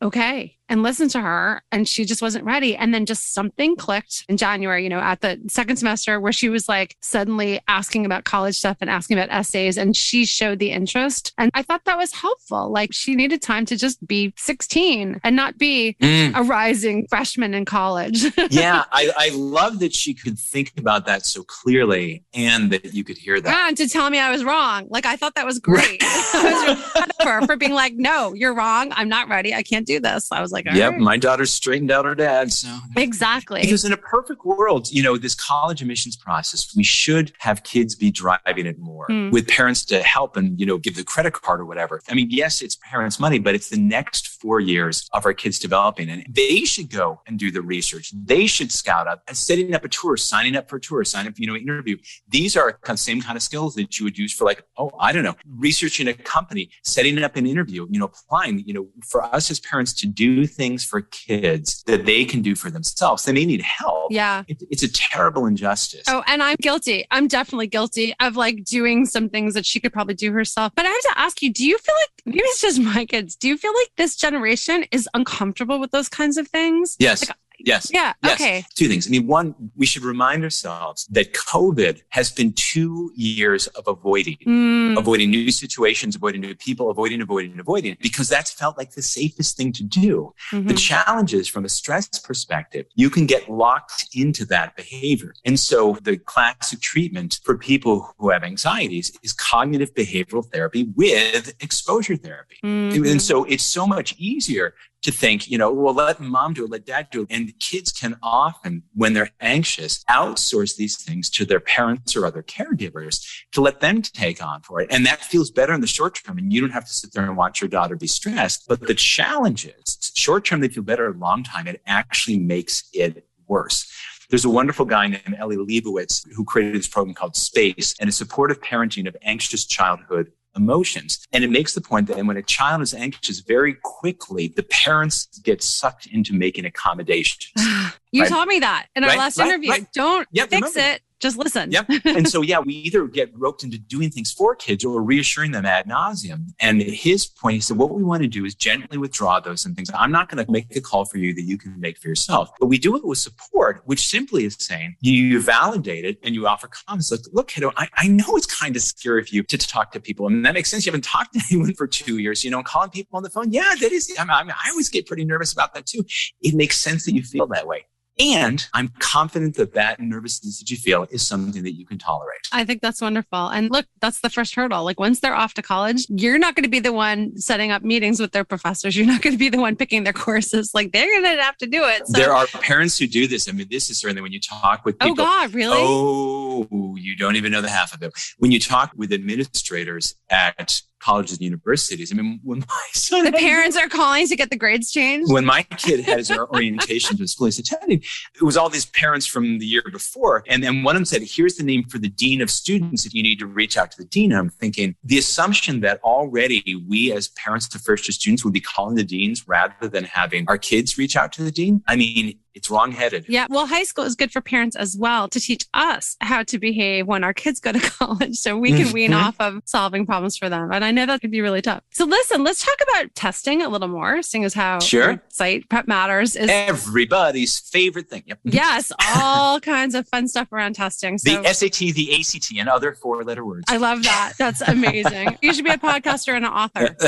[0.00, 1.62] okay, and listened to her.
[1.72, 2.76] And she just wasn't ready.
[2.76, 6.48] And then just something clicked in January, you know, at the second semester where she
[6.48, 9.76] was like suddenly asking about college stuff and asking about essays.
[9.76, 11.32] And she showed the interest.
[11.38, 12.70] And I thought that was helpful.
[12.70, 16.32] Like she needed time to just be 16 and not be mm.
[16.34, 18.24] a rising freshman in college.
[18.50, 18.84] yeah.
[18.92, 23.18] I, I love that she could think about that so clearly and that you could
[23.18, 23.68] hear that.
[23.68, 24.86] And to tell me I was wrong.
[24.90, 26.02] Like I thought that was great.
[26.02, 28.92] I was really for, for being like, no, you're wrong.
[28.92, 29.54] I'm not ready.
[29.54, 30.30] I can't do this.
[30.32, 31.00] I was like, yep, right.
[31.00, 32.52] my daughter straightened out her dad.
[32.52, 33.60] So exactly.
[33.60, 37.94] Because in a perfect world, you know, this college admissions process, we should have kids
[37.94, 39.30] be driving it more mm.
[39.30, 42.00] with parents to help and, you know, give the credit card or whatever.
[42.08, 45.58] I mean, yes, it's parents' money, but it's the next four years of our kids
[45.58, 46.08] developing.
[46.08, 48.12] And they should go and do the research.
[48.14, 51.34] They should scout up, setting up a tour, signing up for a tour, sign up,
[51.36, 51.96] you know, interview.
[52.28, 55.12] These are the same kind of skills that you would use for like, oh, I
[55.12, 59.22] don't know, researching a company, setting up an interview, you know, applying, you know, for
[59.22, 63.24] us as parents to do things for kids that they can do for themselves.
[63.24, 64.12] They may need help.
[64.12, 64.44] Yeah.
[64.48, 66.04] It, it's a terrible injustice.
[66.08, 67.06] Oh, and I'm guilty.
[67.10, 70.72] I'm definitely guilty of like doing some things that she could probably do herself.
[70.74, 73.36] But I have to ask you, do you feel like maybe it's just my kids?
[73.36, 76.96] Do you feel like this generation is uncomfortable with those kinds of things?
[76.98, 77.28] Yes.
[77.28, 77.90] Like, Yes.
[77.92, 78.12] Yeah.
[78.22, 78.40] Yes.
[78.40, 78.64] Okay.
[78.74, 79.06] Two things.
[79.06, 84.38] I mean, one, we should remind ourselves that COVID has been two years of avoiding,
[84.46, 84.98] mm.
[84.98, 89.56] avoiding new situations, avoiding new people, avoiding, avoiding, avoiding, because that's felt like the safest
[89.56, 90.34] thing to do.
[90.52, 90.68] Mm-hmm.
[90.68, 95.34] The challenge is from a stress perspective, you can get locked into that behavior.
[95.44, 101.54] And so the classic treatment for people who have anxieties is cognitive behavioral therapy with
[101.60, 102.56] exposure therapy.
[102.64, 103.04] Mm-hmm.
[103.04, 106.70] And so it's so much easier to think, you know, well, let mom do it,
[106.70, 107.28] let dad do it.
[107.30, 112.42] And kids can often, when they're anxious, outsource these things to their parents or other
[112.42, 114.88] caregivers to let them take on for it.
[114.90, 116.38] And that feels better in the short term.
[116.38, 118.66] And you don't have to sit there and watch your daughter be stressed.
[118.68, 123.26] But the challenge is short term, they feel better, long time, it actually makes it
[123.46, 123.92] worse.
[124.28, 128.12] There's a wonderful guy named Eli Lebowitz who created this program called Space and a
[128.12, 131.26] supportive parenting of anxious childhood emotions.
[131.32, 135.26] And it makes the point that when a child is anxious, very quickly the parents
[135.42, 137.52] get sucked into making accommodations.
[138.12, 138.28] you right?
[138.28, 139.18] taught me that in our right?
[139.18, 139.48] last right?
[139.48, 139.72] interview.
[139.94, 140.94] Don't yep, fix remember.
[140.94, 141.02] it.
[141.20, 141.70] Just listen.
[141.70, 141.86] Yep.
[142.04, 145.64] and so, yeah, we either get roped into doing things for kids or reassuring them
[145.64, 146.48] ad nauseum.
[146.60, 149.74] And his point, he said, what we want to do is gently withdraw those and
[149.74, 149.90] things.
[149.94, 152.50] I'm not going to make a call for you that you can make for yourself,
[152.60, 156.46] but we do it with support, which simply is saying you validate it and you
[156.46, 159.58] offer comments like, look, kiddo, I, I know it's kind of scary for you to
[159.58, 160.26] talk to people.
[160.26, 160.84] And that makes sense.
[160.84, 163.52] You haven't talked to anyone for two years, you know, calling people on the phone.
[163.52, 166.04] Yeah, that is, I mean, I always get pretty nervous about that too.
[166.42, 167.86] It makes sense that you feel that way.
[168.18, 172.40] And I'm confident that that nervousness that you feel is something that you can tolerate.
[172.52, 173.48] I think that's wonderful.
[173.48, 174.84] And look, that's the first hurdle.
[174.84, 177.82] Like once they're off to college, you're not going to be the one setting up
[177.82, 178.96] meetings with their professors.
[178.96, 180.72] You're not going to be the one picking their courses.
[180.74, 182.06] Like they're going to have to do it.
[182.06, 182.18] So.
[182.18, 183.48] There are parents who do this.
[183.48, 185.24] I mean, this is certainly when you talk with oh, people.
[185.24, 185.78] Oh God, really?
[185.78, 188.12] Oh, you don't even know the half of it.
[188.38, 192.12] When you talk with administrators at colleges and universities.
[192.12, 195.32] I mean, when my son, the parents are calling to get the grades changed.
[195.32, 198.02] When my kid had his orientation to the school he's attending,
[198.34, 201.22] it was all these parents from the year before, and then one of them said,
[201.22, 203.06] "Here's the name for the dean of students.
[203.06, 206.82] If you need to reach out to the dean." I'm thinking the assumption that already
[206.88, 210.44] we as parents to first year students would be calling the deans rather than having
[210.48, 211.82] our kids reach out to the dean.
[211.86, 213.26] I mean, It's wrongheaded.
[213.28, 213.46] Yeah.
[213.50, 217.06] Well, high school is good for parents as well to teach us how to behave
[217.06, 219.22] when our kids go to college so we can wean Mhm.
[219.22, 220.72] off of solving problems for them.
[220.72, 221.82] And I know that could be really tough.
[221.92, 225.22] So listen, let's talk about testing a little more, seeing as how Sure.
[225.28, 228.22] site prep matters is Everybody's favorite thing.
[228.26, 228.38] Yep.
[228.44, 231.18] yes, all kinds of fun stuff around testing.
[231.18, 233.64] So The SAT, the ACT, and other four letter words.
[233.68, 234.32] I love that.
[234.38, 235.36] That's amazing.
[235.42, 236.96] you should be a podcaster and an author.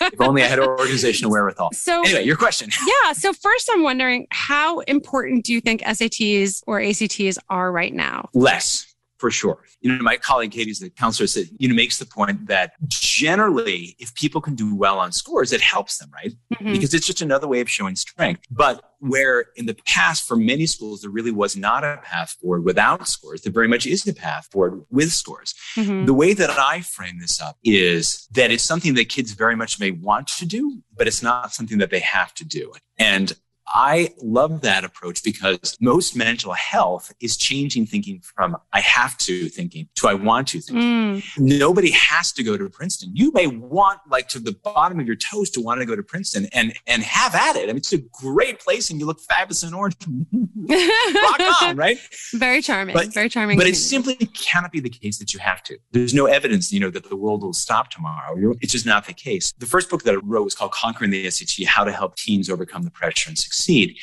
[0.00, 1.70] if only I had organizational wherewithal.
[1.72, 2.70] so Anyway, your question.
[2.86, 3.12] Yeah.
[3.14, 8.28] So first, I'm wondering how important do you think SATs or ACTs are right now?
[8.34, 8.90] Less.
[9.18, 9.62] For sure.
[9.80, 13.96] You know, my colleague Katie's the counselor said, you know, makes the point that generally,
[13.98, 16.34] if people can do well on scores, it helps them, right?
[16.54, 16.72] Mhm.
[16.72, 18.42] Because it's just another way of showing strength.
[18.50, 22.64] But where in the past, for many schools, there really was not a path forward
[22.64, 25.54] without scores, there very much is a path forward with scores.
[25.76, 26.04] Mhm.
[26.04, 29.78] The way that I frame this up is that it's something that kids very much
[29.80, 32.72] may want to do, but it's not something that they have to do.
[32.98, 33.32] And
[33.68, 39.48] I love that approach because most mental health is changing thinking from I have to
[39.48, 41.22] thinking to I want to thinking.
[41.22, 41.38] Mm.
[41.38, 43.10] Nobody has to go to Princeton.
[43.14, 46.02] You may want like to the bottom of your toes to want to go to
[46.02, 47.64] Princeton and and have at it.
[47.64, 49.96] I mean, it's a great place and you look fabulous in orange.
[50.68, 51.98] Rock on, right?
[52.34, 52.94] very charming.
[52.94, 53.56] But- very charming.
[53.56, 55.78] But it simply cannot be the case that you have to.
[55.92, 58.54] There's no evidence, you know, that the world will stop tomorrow.
[58.60, 59.52] It's just not the case.
[59.58, 62.50] The first book that I wrote was called Conquering the SAT, How to Help Teens
[62.50, 63.96] Overcome the Pressure and Succeed.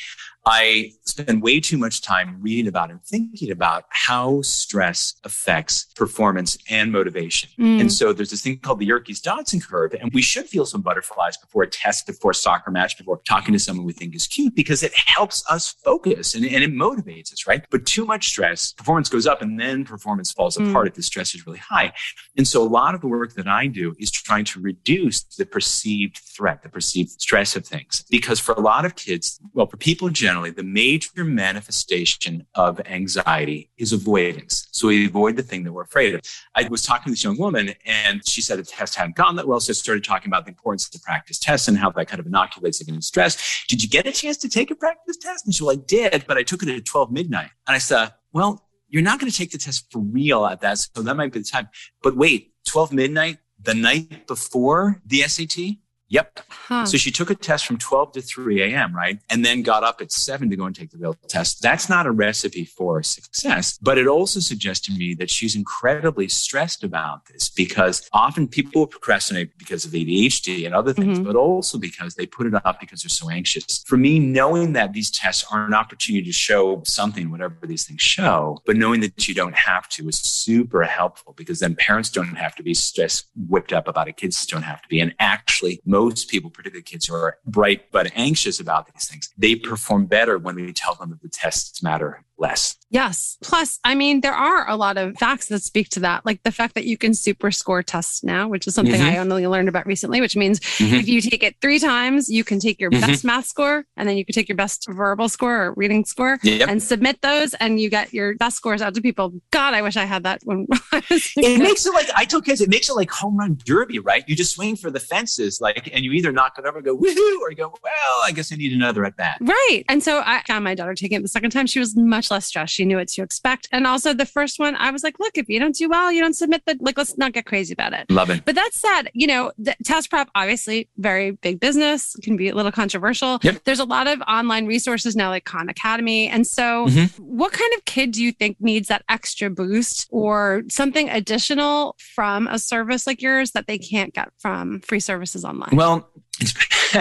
[0.46, 6.56] I spend way too much time reading about and thinking about how stress affects performance
[6.70, 7.50] and motivation.
[7.58, 7.80] Mm.
[7.82, 9.94] And so there's this thing called the Yerkes Dodson curve.
[10.00, 13.52] And we should feel some butterflies before a test, before a soccer match, before talking
[13.52, 17.32] to someone we think is cute, because it helps us focus and, and it motivates
[17.32, 17.64] us, right?
[17.70, 20.70] But too much stress, performance goes up and then performance falls Mm.
[20.70, 21.92] apart if the stress is really high.
[22.36, 25.46] And so a lot of the work that I do is trying to reduce the
[25.46, 28.04] perceived threat, the perceived stress of things.
[28.10, 33.70] Because for a lot of kids, well, for people generally, the major manifestation of anxiety
[33.76, 34.66] is avoidance.
[34.72, 36.22] So we avoid the thing that we're afraid of.
[36.54, 39.46] I was talking to this young woman and she said a test hadn't gone that
[39.46, 39.60] well.
[39.60, 42.26] So I started talking about the importance to practice tests and how that kind of
[42.26, 43.64] inoculates against stress.
[43.68, 45.44] Did you get a chance to take a practice test?
[45.44, 47.50] And she was, I did, but I took it at 12 midnight.
[47.66, 50.78] And I said, well, you're not going to take the test for real at that.
[50.78, 51.68] So that might be the time.
[52.02, 55.76] But wait, 12 midnight, the night before the SAT?
[56.12, 56.40] Yep.
[56.50, 56.84] Huh.
[56.84, 59.18] So she took a test from 12 to 3 a.m., right?
[59.30, 61.62] And then got up at 7 to go and take the real test.
[61.62, 66.28] That's not a recipe for success, but it also suggests to me that she's incredibly
[66.28, 71.24] stressed about this because often people procrastinate because of ADHD and other things, Mhm.
[71.24, 73.82] but also because they put it off because they're so anxious.
[73.86, 78.02] For me, knowing that these tests are an opportunity to show something, whatever these things
[78.02, 82.36] show, but knowing that you don't have to is super helpful because then parents don't
[82.36, 84.18] have to be stressed, whipped up about it.
[84.18, 85.00] Kids don't have to be.
[85.00, 89.54] And actually, most people, particularly kids who are bright but anxious about these things, they
[89.54, 92.76] perform better when we tell them that the tests matter less.
[92.90, 93.38] Yes.
[93.42, 96.52] Plus, I mean, there are a lot of facts that speak to that, like the
[96.52, 99.12] fact that you can super score tests now, which is something Mhm.
[99.14, 101.00] I only learned about recently, which means Mhm.
[101.00, 103.00] if you take it three times, you can take your Mhm.
[103.00, 106.38] best math score and then you can take your best verbal score or reading score
[106.42, 106.68] Yep.
[106.68, 109.32] and submit those and you get your best scores out to people.
[109.50, 112.42] God, I wish I had that when I was it makes it like I tell
[112.42, 114.22] kids, it makes it like home run derby, right?
[114.26, 116.94] You just swing for the fences, like, and you either knock it over and go
[116.98, 119.38] woohoo, or you go, well, I guess I need another at bat.
[119.40, 119.84] Right.
[119.88, 121.66] And so I found my daughter taking it the second time.
[121.66, 122.74] She was much less stressed.
[122.74, 123.68] She knew what to expect.
[123.70, 126.20] And also the first one, I was like, look, if you don't do well, you
[126.20, 128.10] don't submit the, like, let's not get crazy about it.
[128.10, 128.44] Love it.
[128.44, 132.54] But that said, you know, the test prep, obviously very big business, can be a
[132.56, 133.38] little controversial.
[133.42, 133.62] Yep.
[133.64, 136.28] There's a lot of online resources now like Khan Academy.
[136.28, 137.18] And so Mhm.
[137.20, 142.48] what kind of kid do you think needs that extra boost or something additional from
[142.48, 145.70] a service like yours that they can't get from free services online?
[145.72, 146.08] Well,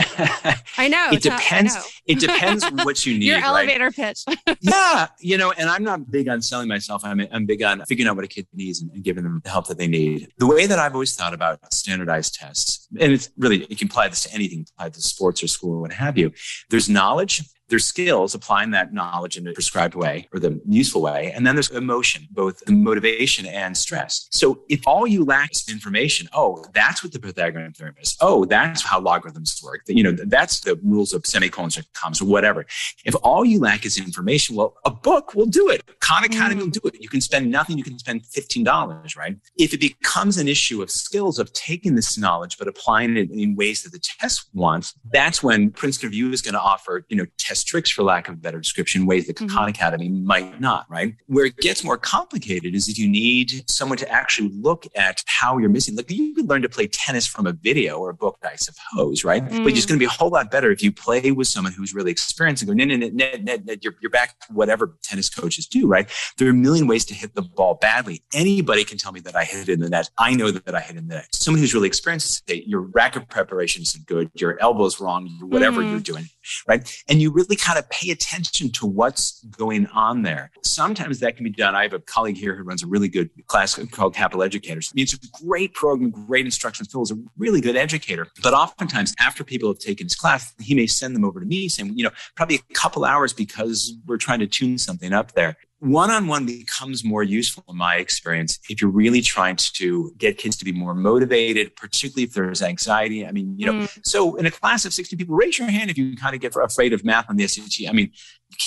[0.78, 1.10] I know.
[1.12, 1.76] it depends.
[1.76, 1.82] know.
[2.06, 3.26] It depends what you need.
[3.26, 3.46] Your right?
[3.46, 4.24] elevator pitch.
[4.62, 7.04] yeah, you know, and I'm not big on selling myself.
[7.04, 9.50] I'm, I'm big on figuring out what a kid needs and, and giving them the
[9.50, 10.30] help that they need.
[10.38, 14.10] The way that I've always thought about standardized tests, and it's really, you can apply
[14.10, 16.32] this to anything, apply it to sports or school or what have you.
[16.70, 21.32] There's knowledge, there's skills, applying that knowledge in a prescribed way or the useful way.
[21.34, 24.28] And then there's emotion, both the motivation and stress.
[24.30, 28.18] So if all you lack is information, oh, that's what the Pythagorean theorem is.
[28.22, 29.82] Oh, that's how logarithms work.
[29.88, 32.66] You know, that's the rules of semicolons or commas or whatever.
[33.06, 35.82] If all you lack is information, well, a book will do it.
[36.02, 37.02] Khan Academy will do it.
[37.02, 37.78] You can spend nothing.
[37.78, 39.38] You can spend $15, right?
[39.56, 43.56] If it becomes an issue of skills of taking this knowledge, but applying it in
[43.56, 47.26] ways that the test wants, that's when Princeton Review is going to offer, you know,
[47.38, 49.48] test tricks, for lack of a better description, ways that mm-hmm.
[49.48, 51.16] Khan Academy might not, right?
[51.28, 55.58] Where it gets more complicated is if you need someone to actually look at how
[55.58, 55.96] you're missing.
[55.96, 59.24] Like you could learn to play tennis from a video or a book, I suppose,
[59.24, 59.44] right?
[59.44, 59.64] Mm.
[59.64, 61.94] But it's going to be a whole lot better if you play with someone who's
[61.94, 64.98] really experienced and go, no, no, no, no, no, no you're, you're back to whatever
[65.04, 66.10] tennis coaches do, right?
[66.38, 68.24] There are a million ways to hit the ball badly.
[68.34, 70.10] Anybody can tell me that I hit it in the net.
[70.18, 71.28] I know that I hit it in the net.
[71.34, 75.92] Someone who's really experienced say your racket preparation isn't good, your elbow's wrong, whatever mm.
[75.92, 76.26] you're doing,
[76.68, 77.04] right?
[77.10, 80.52] And you really kind of pay attention to what's going on there.
[80.64, 81.76] Sometimes that can be done.
[81.76, 84.92] I have a colleague here who runs a really good class called Capital Educators.
[84.96, 86.86] It's a great program, great instruction.
[86.86, 88.28] Phil is a really good educator.
[88.44, 91.70] But oftentimes, after people have taken his class, he may send them over to me
[91.70, 95.58] saying, you know, probably a couple hours because we're trying to tune something up there
[95.82, 100.64] one-on-one becomes more useful in my experience if you're really trying to get kids to
[100.64, 104.00] be more motivated particularly if there's anxiety i mean you know mm.
[104.06, 106.56] so in a class of 60 people raise your hand if you kind of get
[106.56, 107.90] afraid of math on the SAT.
[107.90, 108.12] i mean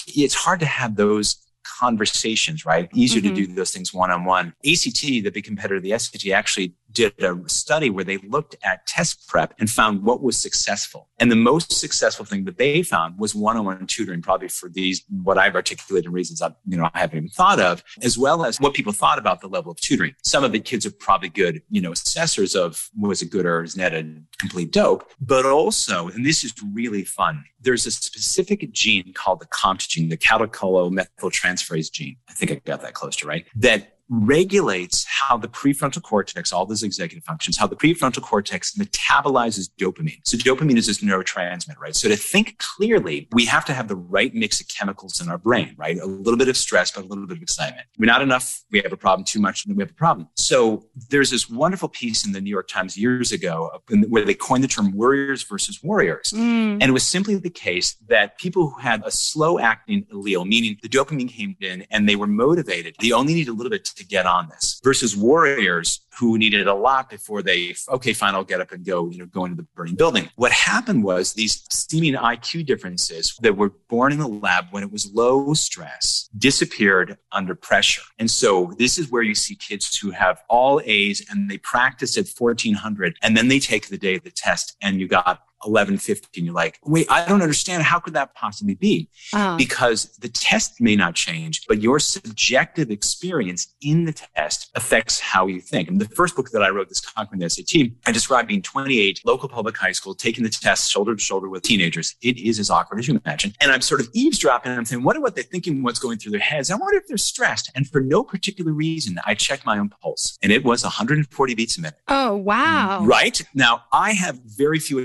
[0.09, 3.35] it's hard to have those conversations right easier mm-hmm.
[3.35, 7.37] to do those things one-on-one act the big competitor of the SAT, actually did a
[7.49, 11.09] study where they looked at test prep and found what was successful.
[11.19, 15.37] And the most successful thing that they found was one-on-one tutoring, probably for these, what
[15.37, 18.75] I've articulated reasons I, you know, I haven't even thought of, as well as what
[18.75, 20.15] people thought about the level of tutoring.
[20.23, 23.63] Some of the kids are probably good, you know, assessors of was it good or
[23.63, 24.05] is net a
[24.39, 25.11] complete dope.
[25.21, 30.09] But also, and this is really fun, there's a specific gene called the COMT gene,
[30.09, 32.17] the catechol-methyltransferase gene.
[32.29, 33.47] I think I got that close to right.
[33.57, 39.71] That regulates how the prefrontal cortex, all those executive functions, how the prefrontal cortex metabolizes
[39.79, 40.21] dopamine.
[40.25, 41.97] So dopamine is this neurotransmitter, right?
[41.97, 45.39] So to think clearly, we have to have the right mix of chemicals in our
[45.39, 45.99] brain, right?
[45.99, 47.87] A little bit of stress, but a little bit of excitement.
[47.99, 48.63] We're not enough.
[48.71, 50.29] We have a problem too much, and we have a problem.
[50.37, 53.71] So there's this wonderful piece in the New York Times years ago
[54.09, 56.31] where they coined the term worriers versus warriors.
[56.35, 56.75] Mm.
[56.75, 60.77] And it was simply the case that people who had a slow acting allele, meaning
[60.83, 64.05] the dopamine came in and they were motivated, they only need a little bit to
[64.05, 68.61] get on this versus warriors who needed a lot before they, okay, fine, I'll get
[68.61, 70.31] up and go, you know, go into the burning building.
[70.37, 74.93] What happened was these seeming IQ differences that were born in the lab when it
[74.93, 78.03] was low stress disappeared under pressure.
[78.19, 82.17] And so this is where you see kids who have all A's and they practice
[82.17, 85.99] at 1400 and then they take the day of the test and you got 11,
[85.99, 87.83] 15, you're like, wait, I don't understand.
[87.83, 89.09] How could that possibly be?
[89.33, 89.57] Uh-huh.
[89.57, 95.47] Because the test may not change, but your subjective experience in the test affects how
[95.47, 95.89] you think.
[95.89, 99.21] And the first book that I wrote, this Conquering the SAT, I described being 28,
[99.25, 102.17] local public high school, taking the test shoulder to shoulder with teenagers.
[102.23, 103.53] It is as awkward as you imagine.
[103.61, 106.33] And I'm sort of eavesdropping and I'm saying, wonder what they're thinking, what's going through
[106.33, 106.71] their heads.
[106.71, 107.71] I wonder if they're stressed.
[107.75, 111.79] And for no particular reason, I checked my own pulse and it was 140 beats
[111.79, 111.99] a minute.
[112.09, 113.05] Oh, wow.
[113.05, 113.41] Right.
[113.55, 114.99] Now, I have very few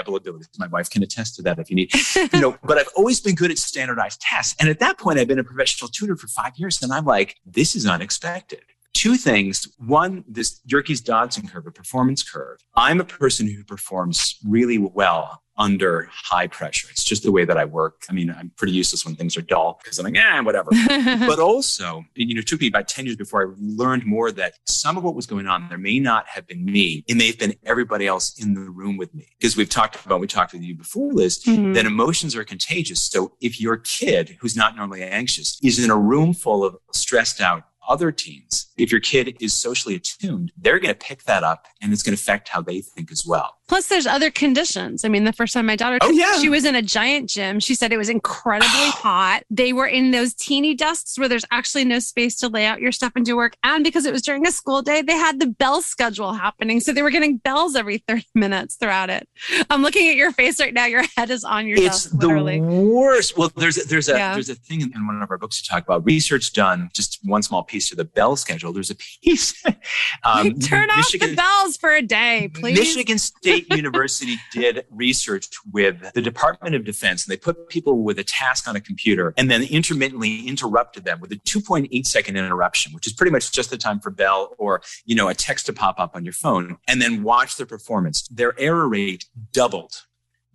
[0.00, 0.48] identifiers abilities.
[0.58, 1.90] My wife can attest to that if you need.
[2.32, 4.54] you know, but I've always been good at standardized tests.
[4.60, 7.36] And at that point, I've been a professional tutor for five years, and I'm like,
[7.44, 8.60] this is unexpected.
[8.94, 9.68] Two things.
[9.78, 12.58] One, this Yerkes Dodson curve, a performance curve.
[12.74, 16.88] I'm a person who performs really well under high pressure.
[16.90, 18.04] It's just the way that I work.
[18.08, 20.70] I mean, I'm pretty useless when things are dull because I'm like, eh, whatever.
[21.26, 24.54] but also, you know, it took me about 10 years before I learned more that
[24.66, 27.04] some of what was going on there may not have been me.
[27.08, 29.28] It may have been everybody else in the room with me.
[29.38, 31.72] Because we've talked about, we talked with you before, Liz, mm-hmm.
[31.72, 33.02] that emotions are contagious.
[33.02, 37.40] So if your kid who's not normally anxious is in a room full of stressed
[37.40, 41.66] out other teens, if your kid is socially attuned, they're going to pick that up
[41.80, 43.56] and it's going to affect how they think as well.
[43.68, 45.04] Plus, there's other conditions.
[45.04, 46.38] I mean, the first time my daughter, oh, yeah.
[46.38, 47.58] she was in a giant gym.
[47.58, 49.42] She said it was incredibly hot.
[49.50, 52.92] They were in those teeny desks where there's actually no space to lay out your
[52.92, 53.56] stuff and do work.
[53.64, 56.78] And because it was during a school day, they had the bell schedule happening.
[56.78, 59.28] So they were getting bells every 30 minutes throughout it.
[59.68, 60.86] I'm looking at your face right now.
[60.86, 62.10] Your head is on your it's desk.
[62.14, 63.36] It's the worst.
[63.36, 64.34] Well, there's a, there's a yeah.
[64.34, 66.90] there's a thing in one of our books to talk about research done.
[66.92, 68.65] Just one small piece to the bell schedule.
[68.72, 69.64] There's a piece.
[70.24, 72.78] um, Turn Michigan, off the bells for a day, please.
[72.78, 78.02] Michigan State State University did research with the Department of Defense, and they put people
[78.02, 82.36] with a task on a computer and then intermittently interrupted them with a 2.8 second
[82.36, 85.66] interruption, which is pretty much just the time for bell or, you know, a text
[85.66, 88.26] to pop up on your phone, and then watch their performance.
[88.28, 90.02] Their error rate doubled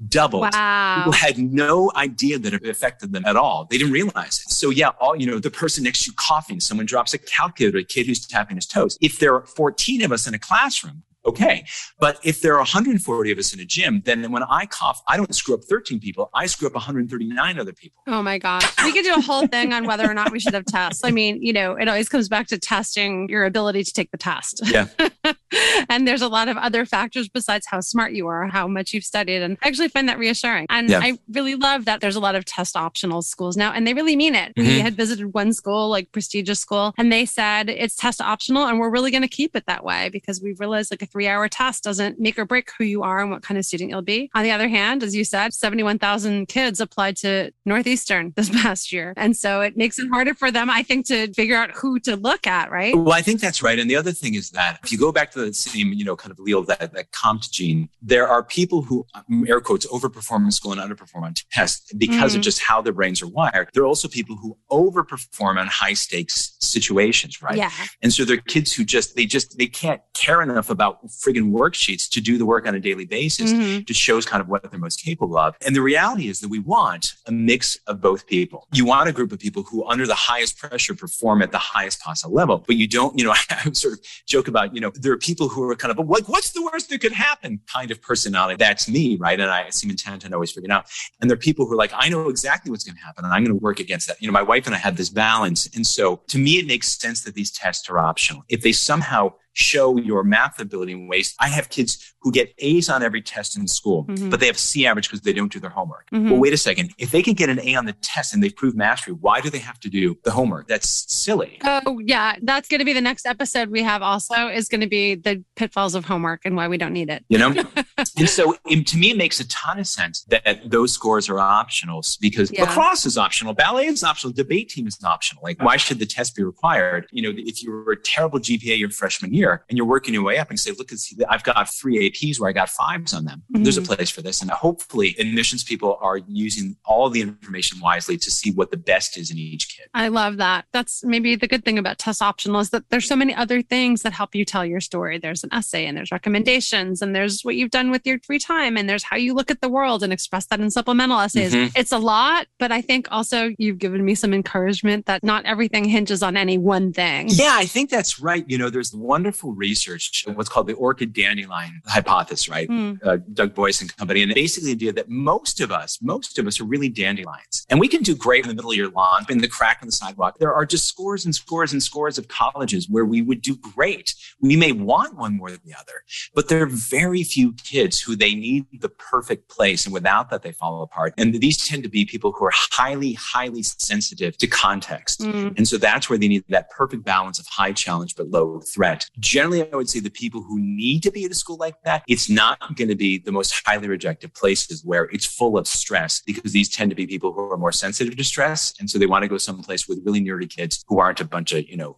[0.08, 0.50] doubled.
[0.54, 0.98] Wow.
[0.98, 3.68] People had no idea that it affected them at all.
[3.70, 4.52] They didn't realize it.
[4.52, 7.78] So yeah, all, you know, the person next to you coughing, someone drops a calculator,
[7.78, 8.98] a kid who's tapping his toes.
[9.02, 11.66] If there are 14 of us in a classroom, okay.
[12.00, 15.18] But if there are 140 of us in a gym, then when I cough, I
[15.18, 16.30] don't screw up 13 people.
[16.34, 18.02] I screw up 139 other people.
[18.08, 18.66] Oh my gosh.
[18.84, 21.04] We could do a whole thing on whether or not we should have tests.
[21.04, 24.18] I mean, you know, it always comes back to testing your ability to take the
[24.18, 24.62] test.
[24.66, 24.88] Yeah.
[25.90, 29.04] and there's a lot of other factors besides how smart you are, how much you've
[29.04, 29.42] studied.
[29.42, 30.66] And I actually find that reassuring.
[30.70, 31.00] And yeah.
[31.02, 34.16] I really love that there's a lot of test optional schools now, and they really
[34.16, 34.54] mean it.
[34.56, 34.68] Mm-hmm.
[34.68, 38.80] We had visited one school, like prestigious school, and they said it's test optional, and
[38.80, 41.48] we're really going to keep it that way because we've realized like a three hour
[41.48, 44.30] test doesn't make or break who you are and what kind of student you'll be.
[44.34, 49.14] On the other hand, as you said, 71,000 kids applied to Northeastern this past year.
[49.18, 52.16] And so it makes it harder for them, I think, to figure out who to
[52.16, 52.96] look at, right?
[52.96, 53.78] Well, I think that's right.
[53.78, 56.16] And the other thing is that if you go back to the same, you know,
[56.16, 59.06] kind of allele, that, that COMT gene, there are people who,
[59.48, 62.38] air quotes, overperform in school and underperform on tests because mm.
[62.38, 63.70] of just how their brains are wired.
[63.74, 67.58] There are also people who overperform on high stakes situations, right?
[67.58, 67.72] Yeah.
[68.02, 72.10] And so they're kids who just, they just, they can't care enough about friggin' worksheets
[72.10, 73.52] to do the work on a daily basis.
[73.52, 73.84] Mm-hmm.
[73.84, 75.56] Just shows kind of what they're most capable of.
[75.66, 78.68] And the reality is that we want a mix of both people.
[78.74, 82.00] You want a group of people who, under the highest pressure, perform at the highest
[82.02, 85.12] possible level, but you don't, you know, I sort of joke about, you know, there
[85.12, 88.02] are people who are kind of like, what's the worst that could happen kind of
[88.02, 88.56] personality.
[88.58, 89.40] That's me, right?
[89.40, 90.86] And I seem intent on always figuring out.
[91.20, 93.34] And there are people who are like, I know exactly what's going to happen and
[93.34, 94.22] I'm going to work against that.
[94.22, 95.70] You know, my wife and I have this balance.
[95.76, 98.44] And so to me, it makes sense that these tests are optional.
[98.50, 101.36] If they somehow show your math ability in ways.
[101.40, 104.30] I have kids who get A's on every test in school, mm-hmm.
[104.30, 106.10] but they have C average because they don't do their homework.
[106.12, 106.30] Mm-hmm.
[106.30, 106.94] Well, wait a second.
[106.98, 109.50] If they can get an A on the test and they've proved mastery, why do
[109.50, 110.68] they have to do the homework?
[110.68, 111.60] That's silly.
[111.64, 112.36] Oh, yeah.
[112.42, 115.44] That's going to be the next episode we have also is going to be the
[115.56, 117.26] pitfalls of homework and why we don't need it.
[117.28, 117.54] You know?
[118.18, 121.40] and so it, to me, it makes a ton of sense that those scores are
[121.40, 122.64] optional because yeah.
[122.64, 125.44] lacrosse is optional, ballet is optional, debate team is optional.
[125.44, 127.08] Like, why should the test be required?
[127.12, 130.24] You know, if you were a terrible GPA your freshman year and you're working your
[130.24, 130.92] way up and say, look,
[131.30, 133.44] I've got three APs where I got fives on them.
[133.54, 133.64] Mm-hmm.
[133.64, 134.42] There's a place for this.
[134.42, 139.18] And hopefully admissions people are using all the information wisely to see what the best
[139.18, 139.88] is in each kid.
[139.94, 140.66] I love that.
[140.72, 144.04] That's maybe the good thing about test optional is that there's so many other things
[144.04, 145.18] that help you tell your story.
[145.18, 148.78] There's an essay and there's recommendations and there's what you've done with your free time
[148.78, 151.54] and there's how you look at the world and express that in supplemental essays.
[151.54, 151.76] Mm-hmm.
[151.76, 155.86] It's a lot, but I think also you've given me some encouragement that not everything
[155.86, 157.28] hinges on any one thing.
[157.30, 158.46] Yeah, I think that's right.
[158.48, 162.70] You know, there's wonderful research, what's called the orchid dandelion hypothesis, right?
[162.70, 163.00] Mm.
[163.06, 164.24] Uh, Doug Boyce and company.
[164.24, 167.66] And basically the idea that most of us, most of us are really dandelions.
[167.70, 169.88] And we can do great in the middle of your lawn, in the crack on
[169.88, 170.38] the sidewalk.
[170.40, 174.14] There are just scores and scores and scores of colleges where we would do great.
[174.40, 176.04] We may want one more than the other,
[176.34, 179.86] but there are very few kids who they need the perfect place.
[179.86, 181.14] And without that, they fall apart.
[181.18, 185.22] And these tend to be people who are highly, highly sensitive to context.
[185.22, 185.58] Mm.
[185.58, 189.10] And so that's where they need that perfect balance of high challenge, but low threat.
[189.22, 192.04] Generally, I would say the people who need to be at a school like that,
[192.08, 196.22] it's not going to be the most highly rejected places where it's full of stress
[196.26, 198.74] because these tend to be people who are more sensitive to stress.
[198.80, 201.54] And so they want to go someplace with really nerdy kids who aren't a bunch
[201.54, 201.98] of, you know,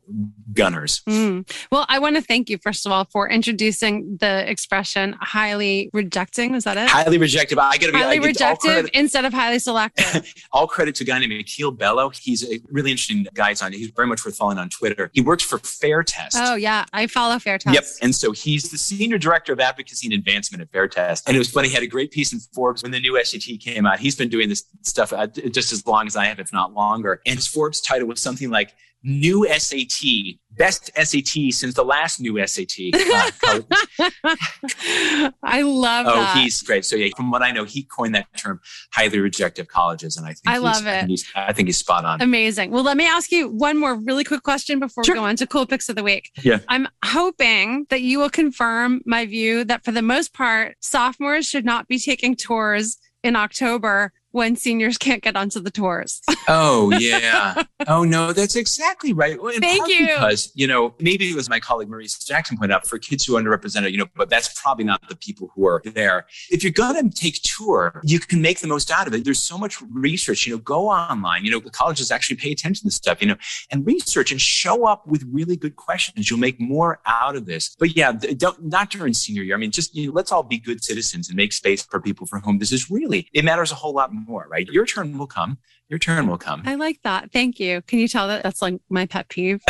[0.53, 1.01] gunners.
[1.07, 1.49] Mm.
[1.71, 6.55] Well, I want to thank you, first of all, for introducing the expression highly rejecting.
[6.55, 6.89] Is that it?
[6.89, 7.57] Highly rejected.
[7.57, 10.33] I got to be highly rejective instead of highly selective.
[10.51, 12.09] all credit to a guy named Akil Bello.
[12.09, 13.53] He's a really interesting guy.
[13.61, 15.11] On he's very much worth following on Twitter.
[15.13, 16.35] He works for Fair Test.
[16.39, 17.73] Oh yeah, I follow Fair Test.
[17.73, 17.83] Yep.
[18.01, 21.27] And so he's the senior director of advocacy and advancement at Fair Test.
[21.27, 21.69] And it was funny.
[21.69, 23.99] He had a great piece in Forbes when the new SAT came out.
[23.99, 27.21] He's been doing this stuff uh, just as long as I have, if not longer.
[27.25, 28.73] And his Forbes title was something like
[29.03, 32.93] new SAT, best SAT since the last new SAT.
[32.93, 33.31] Uh,
[35.43, 36.37] I love oh, that.
[36.37, 36.85] he's great.
[36.85, 38.61] So yeah, from what I know, he coined that term
[38.93, 40.17] highly rejective colleges.
[40.17, 41.21] And I think I love it.
[41.35, 42.21] I think he's spot on.
[42.21, 42.71] Amazing.
[42.71, 45.15] Well, let me ask you one more really quick question before sure.
[45.15, 46.31] we go on to cool picks of the week.
[46.41, 46.59] Yeah.
[46.69, 51.65] I'm hoping that you will confirm my view that for the most part, sophomores should
[51.65, 56.21] not be taking tours in October when seniors can't get onto the tours.
[56.47, 57.63] oh yeah.
[57.87, 59.41] Oh no, that's exactly right.
[59.41, 60.07] Well, Thank you.
[60.07, 63.37] Because you know, maybe it was my colleague Maurice Jackson pointed out for kids who
[63.37, 63.91] are underrepresented.
[63.91, 66.25] You know, but that's probably not the people who are there.
[66.49, 69.23] If you're gonna take tour, you can make the most out of it.
[69.23, 70.47] There's so much research.
[70.47, 71.45] You know, go online.
[71.45, 73.21] You know, the colleges actually pay attention to stuff.
[73.21, 73.37] You know,
[73.71, 76.29] and research and show up with really good questions.
[76.29, 77.75] You'll make more out of this.
[77.77, 79.55] But yeah, don't not during senior year.
[79.55, 82.25] I mean, just you know, let's all be good citizens and make space for people
[82.25, 84.67] for whom this is really it matters a whole lot more more, right?
[84.67, 85.57] Your turn will come.
[85.93, 86.63] Your turn will come.
[86.65, 87.31] I like that.
[87.31, 87.83] Thank you.
[87.83, 89.61] Can you tell that that's like my pet peeve?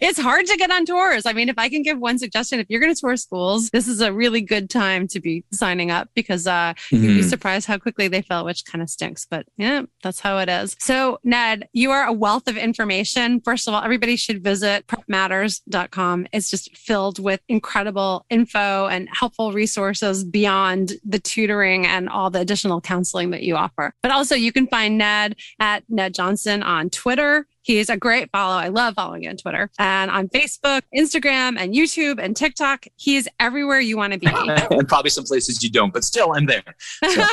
[0.00, 1.26] it's hard to get on tours.
[1.26, 3.86] I mean, if I can give one suggestion, if you're going to tour schools, this
[3.86, 6.96] is a really good time to be signing up because uh, mm-hmm.
[6.96, 7.28] you'd be mm-hmm.
[7.28, 9.26] surprised how quickly they fill, which kind of stinks.
[9.28, 10.74] But yeah, that's how it is.
[10.78, 13.42] So, Ned, you are a wealth of information.
[13.42, 16.28] First of all, everybody should visit prepmatters.com.
[16.32, 22.40] It's just filled with incredible info and helpful resources beyond the tutoring and all the
[22.40, 23.92] additional counseling that you offer.
[24.02, 27.46] But also, you can find Ned at Ned Johnson on Twitter.
[27.62, 28.56] He's a great follow.
[28.56, 32.86] I love following you on Twitter and on Facebook, Instagram, and YouTube and TikTok.
[32.96, 34.26] He is everywhere you want to be.
[34.30, 36.62] and probably some places you don't, but still, I'm there.
[37.04, 37.24] So.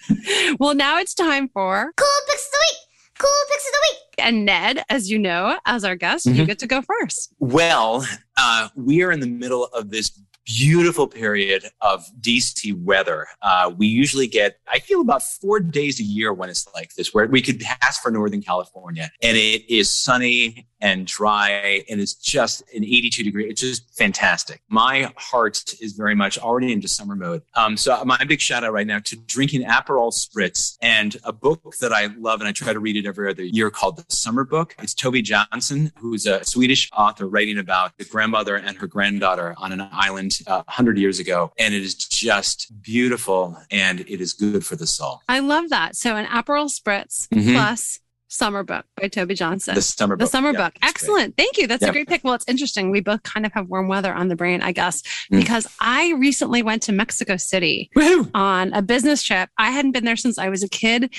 [0.60, 2.78] well, now it's time for Cool Picks of the Week.
[3.18, 3.98] Cool Picks of the Week.
[4.18, 6.38] And Ned, as you know, as our guest, mm-hmm.
[6.38, 7.34] you get to go first.
[7.40, 8.06] Well,
[8.36, 10.10] uh, we are in the middle of this
[10.44, 13.26] beautiful period of DC weather.
[13.42, 17.14] Uh, we usually get, I feel about four days a year when it's like this,
[17.14, 22.14] where we could pass for Northern California and it is sunny and dry and it's
[22.14, 23.48] just an 82 degree.
[23.48, 24.60] It's just fantastic.
[24.68, 27.42] My heart is very much already into summer mode.
[27.54, 31.62] Um, so my big shout out right now to drinking Aperol Spritz and a book
[31.80, 34.44] that I love and I try to read it every other year called The Summer
[34.44, 34.74] Book.
[34.82, 39.70] It's Tove Jansson, who's a Swedish author writing about a grandmother and her granddaughter on
[39.72, 41.52] an island uh, 100 years ago.
[41.58, 45.20] And it is just beautiful and it is good for the soul.
[45.28, 45.94] I love that.
[45.94, 47.52] So an Aperol Spritz mm-hmm.
[47.52, 48.00] plus
[48.32, 49.74] Summer Book by Tove Jansson.
[49.74, 50.26] The Summer Book.
[50.26, 50.74] The Summer yeah, Book.
[50.82, 51.36] Excellent.
[51.36, 51.44] Great.
[51.44, 51.66] Thank you.
[51.66, 51.90] That's yeah.
[51.90, 52.24] a great pick.
[52.24, 52.90] Well, it's interesting.
[52.90, 55.38] We both kind of have warm weather on the brain, I guess, mm.
[55.38, 58.30] because I recently went to Mexico City Woo-hoo!
[58.34, 59.50] on a business trip.
[59.58, 61.14] I hadn't been there since I was a kid.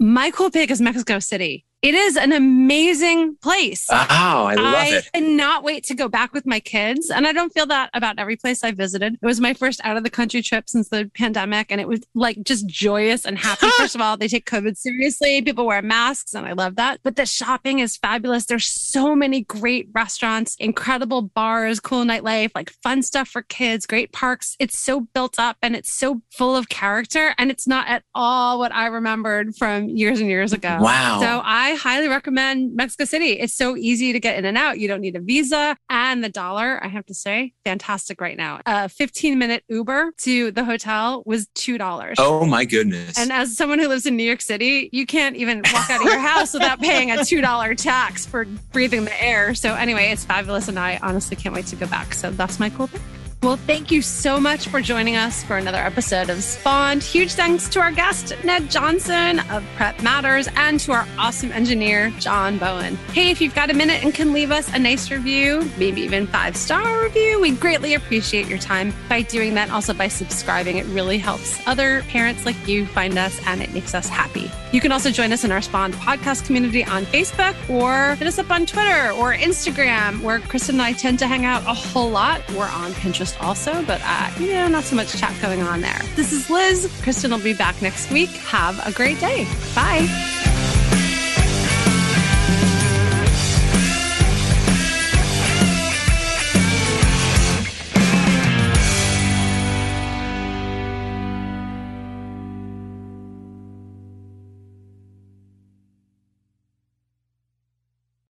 [0.00, 1.65] My cool pick is Mexico City.
[1.82, 3.86] It is an amazing place.
[3.90, 5.10] Oh, I love I it.
[5.14, 7.10] I cannot wait to go back with my kids.
[7.10, 9.14] And I don't feel that about every place I visited.
[9.14, 11.70] It was my first out of the country trip since the pandemic.
[11.70, 13.68] And it was like just joyous and happy.
[13.76, 15.42] First of all, they take COVID seriously.
[15.42, 17.00] People wear masks and I love that.
[17.02, 18.46] But the shopping is fabulous.
[18.46, 24.12] There's so many great restaurants, incredible bars, cool nightlife, like fun stuff for kids, great
[24.12, 24.56] parks.
[24.58, 27.34] It's so built up and it's so full of character.
[27.38, 30.78] And it's not at all what I remembered from years and years ago.
[30.80, 31.20] Wow.
[31.20, 33.32] So I highly recommend Mexico City.
[33.32, 34.78] It's so easy to get in and out.
[34.78, 35.76] You don't need a visa.
[35.88, 38.60] And the dollar, I have to say, fantastic right now.
[38.66, 42.14] A 15 minute Uber to the hotel was $2.
[42.18, 43.18] Oh my goodness.
[43.18, 46.06] And as someone who lives in New York City, you can't even walk out of
[46.06, 49.54] your house without paying a $2 tax for breathing the air.
[49.54, 50.68] So anyway, it's fabulous.
[50.68, 52.14] And I honestly can't wait to go back.
[52.14, 53.00] So that's my cool pick.
[53.42, 57.02] Well, thank you so much for joining us for another episode of Spawned.
[57.02, 62.10] Huge thanks to our guest, Ned Johnson of Prep Matters, and to our awesome engineer,
[62.18, 62.96] John Bowen.
[63.12, 66.26] Hey, if you've got a minute and can leave us a nice review, maybe even
[66.26, 69.70] five star review, we greatly appreciate your time by doing that.
[69.70, 73.94] Also, by subscribing, it really helps other parents like you find us and it makes
[73.94, 74.50] us happy.
[74.72, 78.38] You can also join us in our Spawned podcast community on Facebook or hit us
[78.38, 82.10] up on Twitter or Instagram, where Kristen and I tend to hang out a whole
[82.10, 82.42] lot.
[82.50, 86.00] We're on Pinterest also, but uh, you know, not so much chat going on there.
[86.14, 86.90] This is Liz.
[87.02, 88.30] Kristen will be back next week.
[88.30, 89.44] Have a great day.
[89.74, 90.55] Bye.